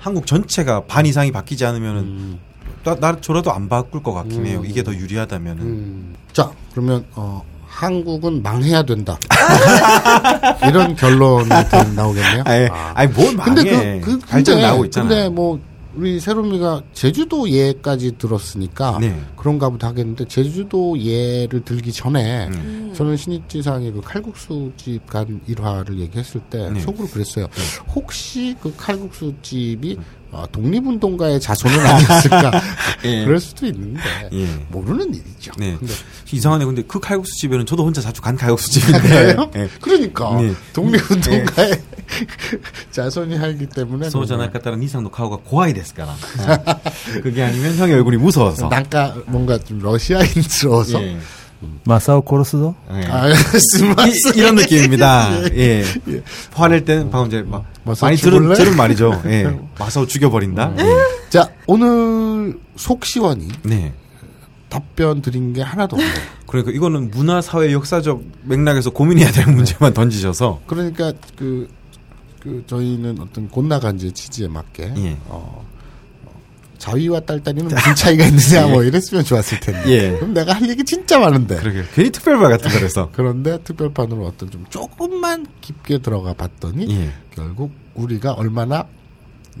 [0.00, 2.38] 한국 전체가 반 이상이 바뀌지 않으면은 음.
[2.86, 4.60] 나, 나 저라도 안 바꿀 것 같긴 해요.
[4.60, 4.66] 음.
[4.66, 5.62] 이게 더 유리하다면은.
[5.62, 6.14] 음.
[6.32, 9.18] 자, 그러면 어 한국은 망해야 된다.
[10.68, 12.42] 이런 결론이 되- 나오겠네요.
[12.46, 12.92] 아니, 아.
[12.94, 13.54] 아니 뭘 망해.
[13.54, 15.08] 근데 그, 그 근데, 나오고 있잖아요.
[15.08, 15.58] 근데 뭐
[15.96, 19.18] 우리 세롬이가 제주도 예까지 들었으니까 네.
[19.34, 22.92] 그런가 보다 하겠는데 제주도 예를 들기 전에 음.
[22.94, 26.80] 저는 신입지상의 그 칼국수집 간 일화를 얘기했을 때 네.
[26.80, 27.46] 속으로 그랬어요.
[27.94, 29.98] 혹시 그 칼국수집이
[30.32, 32.50] 어, 독립운동가의 자손은 아니었을까?
[33.04, 33.24] 예.
[33.24, 34.00] 그럴 수도 있는데
[34.32, 34.46] 예.
[34.68, 35.52] 모르는 일이죠.
[35.56, 35.76] 네.
[35.78, 35.94] 근데
[36.30, 36.64] 이상하네.
[36.66, 39.00] 근데 그 칼국수 집에는 저도 혼자 자주 간 칼국수 집인데.
[39.00, 39.50] 그래요?
[39.56, 39.68] 예.
[39.80, 40.52] 그러니까 네.
[40.74, 41.82] 독립운동가의
[42.91, 46.11] 자손이 살기 때문에 소자 나카타라 니상도 카오가 고아이ですから.
[47.21, 48.67] 그게 아니면 형의 얼굴이 무서워서.
[48.69, 51.17] 난가 뭔가 좀 러시아인스러워서 예.
[51.85, 52.73] マサを殺すぞ。
[52.91, 53.05] 예.
[53.05, 55.45] 아, 스마스 이, 런 느낌입니다.
[55.55, 55.83] 예.
[56.53, 58.39] 화낼 때는 방금 이제 막 마사오 많이 죽을래?
[58.39, 59.21] 들은, 들은 말이죠.
[59.25, 59.59] 예.
[59.77, 60.73] 마사오 죽여버린다.
[60.79, 60.85] 예.
[61.29, 63.93] 자 오늘 속시원이 네.
[64.69, 66.13] 답변 드린 게 하나도 없네요.
[66.47, 70.61] 그러니까 이거는 문화, 사회, 역사적 맥락에서 고민해야 될 문제만 던지셔서.
[70.65, 71.67] 그러니까 그,
[72.46, 75.18] 그 저희는 어떤 곤나간지의 취지에 맞게 예.
[75.26, 75.66] 어,
[76.24, 76.40] 어,
[76.78, 80.12] 자위와 딸딸이는 무슨 차이가 있느냐 뭐 이랬으면 좋았을 텐데 예.
[80.12, 83.10] 그럼 내가 할 얘기 진짜 많은데 그러게 괜히 특별말 같은 거라서.
[83.14, 87.12] 그런데 특별판으로 어떤 좀 조금만 깊게 들어가 봤더니 예.
[87.34, 88.86] 결국 우리가 얼마나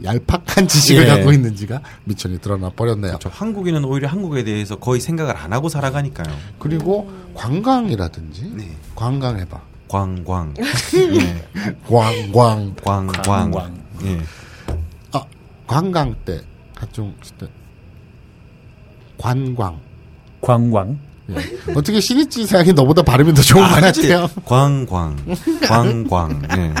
[0.04, 1.06] 얄팍한 지식을 예.
[1.08, 3.18] 갖고 있는지가 미천이 드러나 버렸네요.
[3.20, 6.32] 저 한국인은 오히려 한국에 대해서 거의 생각을 안 하고 살아가니까요.
[6.60, 8.76] 그리고 관광이라든지 네.
[8.94, 9.60] 관광 해봐.
[9.88, 10.54] 광광.
[11.14, 11.44] 예.
[11.88, 12.74] 관광.
[13.22, 13.82] 광광.
[14.04, 14.18] 예.
[15.12, 15.22] 아
[15.66, 16.40] 관광 때
[16.74, 17.46] 각종 때
[19.18, 19.78] 관광.
[20.40, 20.98] 관광
[21.30, 21.72] 예.
[21.74, 24.08] 어떻게 신입지상이 너보다 발음이 더 좋은 것 그치?
[24.08, 24.28] 같아요.
[24.44, 25.16] 광광.
[25.66, 26.42] 광광.
[26.56, 26.74] 예.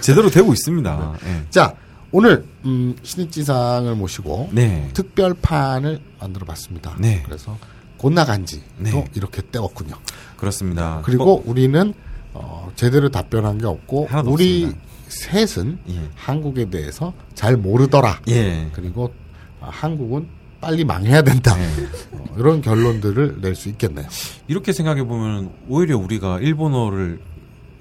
[0.00, 1.18] 제대로 되고 있습니다.
[1.24, 1.42] 예.
[1.50, 1.74] 자
[2.10, 4.88] 오늘 음, 신입지상을 모시고 네.
[4.94, 6.94] 특별판을 만들어 봤습니다.
[6.98, 7.22] 네.
[7.26, 7.56] 그래서
[7.98, 9.04] 곤나간지도 네.
[9.14, 9.94] 이렇게 떼었군요.
[10.36, 11.02] 그렇습니다.
[11.04, 11.92] 그리고 우리는
[12.34, 14.88] 어, 제대로 답변한 게 없고 우리 없습니다.
[15.08, 16.00] 셋은 예.
[16.14, 18.20] 한국에 대해서 잘 모르더라.
[18.28, 18.68] 예.
[18.72, 19.12] 그리고
[19.60, 20.28] 아, 한국은
[20.60, 21.56] 빨리 망해야 된다.
[21.56, 21.66] 네.
[22.12, 24.06] 어, 이런 결론들을 낼 수 있겠네요.
[24.48, 27.20] 이렇게 생각해 보면 오히려 우리가 일본어를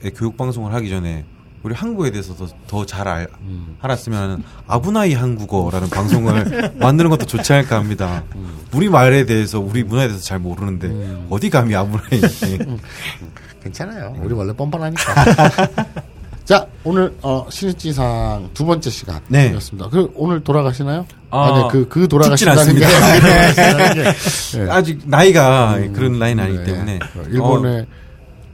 [0.03, 1.25] 의 교육 방송을 하기 전에
[1.63, 2.33] 우리 한국에 대해서
[2.67, 3.77] 더잘 음.
[3.81, 8.23] 알았으면 아부나이 한국어라는 방송을 만드는 것도 좋지 않을까 합니다.
[8.35, 8.59] 음.
[8.73, 12.21] 우리 말에 대해서 우리 문화에 대해서 잘 모르는데 어디 감히 아부나이
[13.63, 14.15] 괜찮아요.
[14.21, 15.13] 우리 원래 뻔뻔하니까.
[16.47, 18.95] 자, 오늘 어, 신입지상 두 번째 네.
[18.95, 19.89] 시간이었습니다.
[19.89, 21.05] 그 오늘 돌아가시나요?
[21.29, 24.05] 아, 아, 네, 그, 그 돌아가신다는 게 게,
[24.55, 24.69] 예.
[24.69, 26.63] 아직 나이가 그런 나이는 아니기 네.
[26.63, 27.85] 때문에 어, 일본에 어,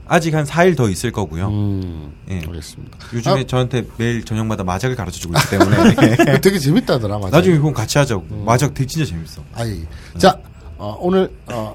[0.06, 1.48] 아직 한 4일 더 있을 거고요.
[1.48, 2.40] 음, 예.
[2.46, 2.98] 알겠습니다.
[3.12, 3.46] 요즘에 아.
[3.46, 7.36] 저한테 매일 저녁마다 마작을 가르쳐 주고 있기 때문에 그 되게 재밌다더라, 맞아.
[7.36, 8.26] 나중에 그건 같이 하자고.
[8.30, 8.44] 음.
[8.44, 9.42] 마작 되게 진짜 재밌어.
[9.54, 9.82] 아이.
[10.18, 10.38] 자,
[10.76, 11.74] 어, 오늘, 어,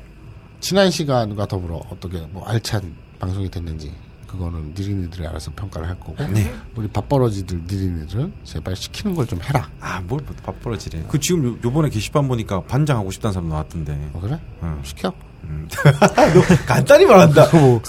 [0.59, 3.91] 지난 시간과 더불어 어떻게 뭐 알찬 방송이 됐는지,
[4.27, 6.53] 그거는 니린이들이 알아서 평가를 할 거고, 네.
[6.75, 9.67] 우리 밥벌어지들 니린이들은 제발 시키는 걸 좀 해라.
[9.79, 11.05] 아, 뭘 밥벌어지래.
[11.07, 14.11] 그 지금 요, 요번에 게시판 보니까 반장 하고 싶다는 사람 나왔던데.
[14.13, 14.39] 어, 그래?
[14.61, 14.79] 응.
[14.83, 15.11] 시켜.
[15.43, 15.67] 음.
[15.73, 17.47] 너 간단히 말한다.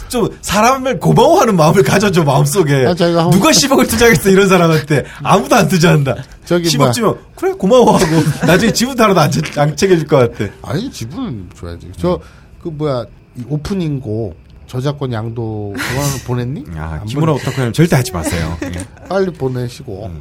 [0.09, 2.87] 좀 사람을 고마워하는 마음을 가져줘 마음속에.
[2.87, 6.17] 아, 누가 10억을 투자했어 이런 사람한테 아무도 안 투자한다.
[6.45, 6.93] 저기 10억 뭐야.
[6.93, 8.07] 주면 그래 고마워하고
[8.47, 10.53] 나중에 지분도 하나도 안, 채- 안 챙겨줄 것 같아.
[10.63, 11.93] 아니, 지분은 줘야지.
[11.99, 12.19] 저,
[12.63, 13.05] 그 뭐야,
[13.37, 14.37] 이 오프닝곡
[14.67, 16.65] 저작권 양도 그거는 보냈니?
[16.77, 18.57] 아, 보냈- 오타쿠는 절대 하지 마세요.
[18.65, 18.73] 예.
[19.09, 20.07] 빨리 보내시고.
[20.07, 20.21] 음.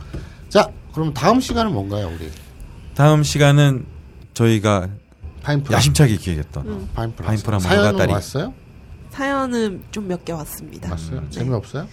[0.49, 2.29] 자, 그럼 다음 시간은 뭔가요, 우리?
[2.95, 3.85] 다음 시간은
[4.33, 4.87] 저희가
[5.43, 5.77] 파인프라.
[5.77, 7.27] 야심차게 기획했던 파인프라.
[7.27, 8.09] 파인프라 사연은.
[8.09, 8.53] 왔어요?
[9.11, 10.91] 사연은 좀 몇 개 왔습니다.
[10.91, 11.21] 왔어요?
[11.21, 11.27] 네.
[11.29, 11.87] 재미없어요?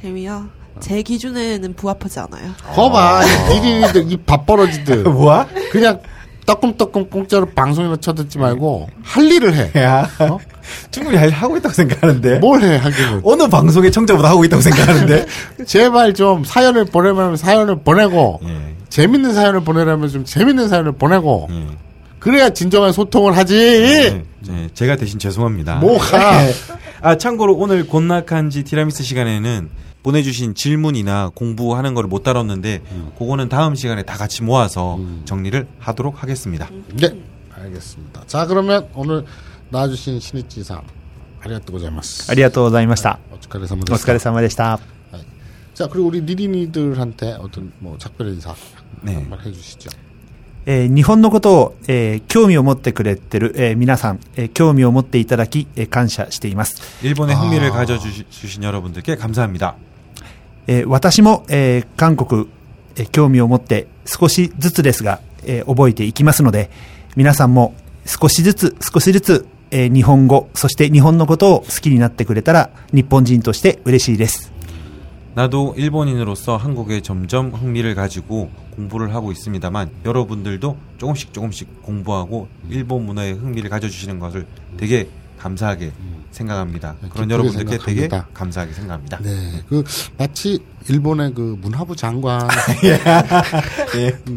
[0.00, 0.48] 재미요?
[0.80, 2.52] 제 기준에는 부합하지 않아요.
[2.74, 3.22] 거봐,
[3.52, 5.02] 이 니린이들, 이 밥벌어지들.
[5.10, 5.48] 뭐야?
[5.72, 6.00] 그냥
[6.46, 9.72] 따끔따끔 공짜로 방송이나 쳐듣지 말고 할 일을 해.
[9.82, 10.38] 야, 어?
[10.90, 12.38] 충분히 할- 하고 있다고 생각하는데.
[12.38, 13.20] 뭘 해, 하기는.
[13.24, 15.26] 어느 방송의 청자보다 하고 있다고 생각하는데.
[15.66, 18.76] 제발 좀 사연을 보내면 사연을 보내고, 예.
[18.88, 21.66] 재밌는 사연을 보내려면 좀 재밌는 사연을 보내고, 예.
[22.28, 23.54] 그래야 진정한 소통을 하지.
[23.56, 25.76] 네, 네, 제가 대신 죄송합니다.
[25.76, 26.42] 뭐가?
[26.44, 26.52] 네.
[27.00, 29.70] 아 참고로 오늘 곤낙한지 티라미스 시간에는
[30.02, 33.12] 보내주신 질문이나 공부하는 걸 못 다뤘는데 음.
[33.18, 35.22] 그거는 다음 시간에 다 같이 모아서 음.
[35.24, 36.68] 정리를 하도록 하겠습니다.
[36.92, 37.18] 네,
[37.54, 38.24] 알겠습니다.
[38.26, 39.24] 자 그러면 오늘
[39.70, 40.82] 나와주신 신의지사
[41.40, 42.30] 아리가토고자이마스.
[42.30, 43.18] 아리가토고자이마스타.
[43.30, 43.36] 네,
[43.94, 44.78] 오츠카레사마데시타.
[45.14, 45.18] 네.
[45.72, 48.54] 자 그리고 우리 니리니들한테 어떤 뭐 작별 인사
[49.00, 49.14] 네.
[49.14, 49.88] 한번 해주시죠.
[50.67, 56.81] えー日本のことを、えー興味を持ってくれてる、えー皆さん、えー興味を持っていただき、えー感謝しています。
[57.03, 57.39] 일본의 아.
[57.39, 59.75] 흥미를 가져주신 여러분들께 감사합니다.
[60.67, 62.47] えー私も、えー韓国、
[62.95, 66.69] えー興味を持って少しずつですが、えー覚えていきますので、
[67.15, 67.75] 皆さんも
[68.05, 74.53] 少しずつ少しずつ、えー日本語、そして日本のことを好きになってくれたら、日本人として嬉しいです。
[75.35, 83.32] 나도 일본인으로서 한국에 점점 흥미를 가지고 공부를 하고 있습니다만 여러분들도 조금씩 조금씩 공부하고 일본 문화에
[83.32, 85.08] 흥미를 가져주시는 것을 되게
[85.38, 85.92] 감사하게
[86.30, 86.94] 생각합니다.
[87.10, 88.28] 그런 기쁘게 여러분들께 되게 생각합니다.
[88.34, 89.18] 감사하게 생각합니다.
[89.18, 89.82] 네, 그
[90.16, 92.46] 마치 일본의 그 문화부 장관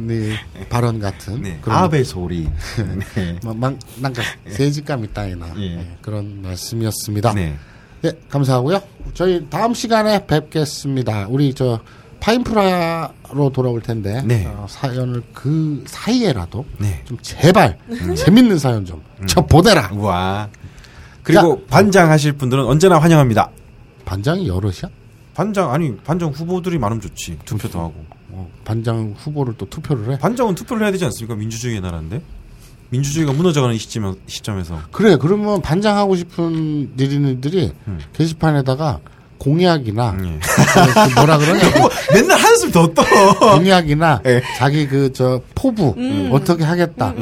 [0.07, 0.35] 네,
[0.69, 2.47] 발언 같은 네, 그런 아베 소리.
[3.15, 3.39] 네.
[3.43, 5.75] 막, 막 뭔가 세지감 있다이나 예.
[5.75, 7.33] 네, 그런 말씀이었습니다.
[7.33, 7.55] 네.
[8.01, 8.81] 네, 감사하고요.
[9.13, 11.27] 저희 다음 시간에 뵙겠습니다.
[11.29, 11.79] 우리 저
[12.21, 14.45] 파인프라로 돌아올 텐데 네.
[14.45, 17.01] 어, 사연을 그 사이에라도 네.
[17.05, 17.77] 좀 제발
[18.15, 19.89] 재밌는 사연 좀저 보내라.
[19.93, 20.47] 우와.
[21.23, 23.49] 그리고 반장 하실 분들은 언제나 환영합니다.
[24.05, 24.89] 반장이 여럿이야?
[25.33, 27.93] 반장 아니 반장 후보들이 많으면 좋지 투표도 하고
[28.29, 30.19] 어, 반장 후보를 또 투표를 해.
[30.19, 32.21] 반장은 투표를 해야 되지 않습니까 민주주의의 나라인데
[32.89, 37.71] 민주주의가 무너져가는 이 시점, 시점에서 그래 그러면 반장 하고 싶은 니린이들이
[38.13, 38.99] 게시판에다가
[39.41, 40.39] 공약이나 예.
[40.39, 41.61] 그 뭐라 그러냐
[42.13, 43.03] 맨날 한숨 더 떠.
[43.39, 44.41] 공약이나 예.
[44.57, 45.95] 자기 그 저 포부
[46.31, 47.13] 어떻게 하겠다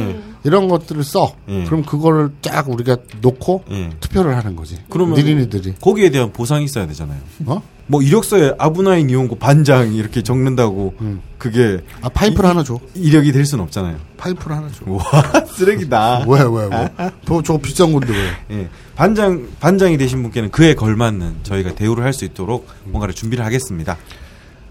[0.44, 1.34] 이런 것들을 써.
[1.50, 1.64] 예.
[1.66, 3.90] 그럼 그거를 쫙 우리가 놓고 예.
[4.00, 4.78] 투표를 하는 거지.
[4.90, 7.20] 그러면 니린이들이 거기에 대한 보상이 있어야 되잖아요.
[7.46, 7.62] 어?
[7.88, 11.22] 뭐 이력서에 아브나인 이용고 반장 이렇게 적는다고 음.
[11.40, 12.80] 그게 아 파이프를 하나 줘.
[12.94, 13.98] 이력이 될 수는 없잖아요.
[14.18, 14.86] 파이프를 하나 줘.
[14.86, 15.02] 와
[15.52, 16.26] 쓰레기다.
[16.28, 16.90] 왜 왜 왜?
[17.26, 18.14] 저 저거 비싼 건데
[18.50, 18.56] 왜?
[18.60, 18.70] 예.
[18.96, 23.98] 반장 반장이 되신 분께는 그에 걸맞는 저희가 대우를 할 수 있도록 뭔가를 준비를 하겠습니다.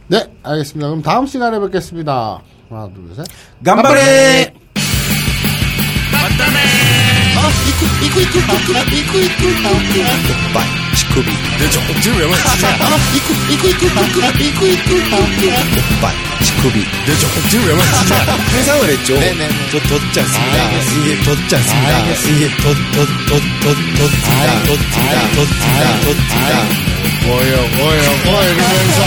[0.06, 0.88] 네 알겠습니다.
[0.88, 2.40] 그럼 다음 시간에 뵙겠습니다.
[2.70, 3.26] 하나 둘 셋.
[3.64, 4.52] 간발
[17.68, 19.14] 에 해상을 했죠.
[19.70, 20.70] 더 덧지 않습니다.
[20.80, 22.10] 이게 덧지 않습니다.
[22.10, 26.88] 이게 덧, 덧, 덧, 덧, 덧지다, 덧지다, 덧지다, 덧지다.
[27.26, 29.02] 뭐요 뭐요 뭐 이러면서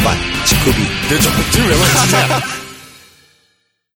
[0.00, 0.78] 오빠, 치쿠비.
[1.08, 2.61] 내 조금 들으면 진짜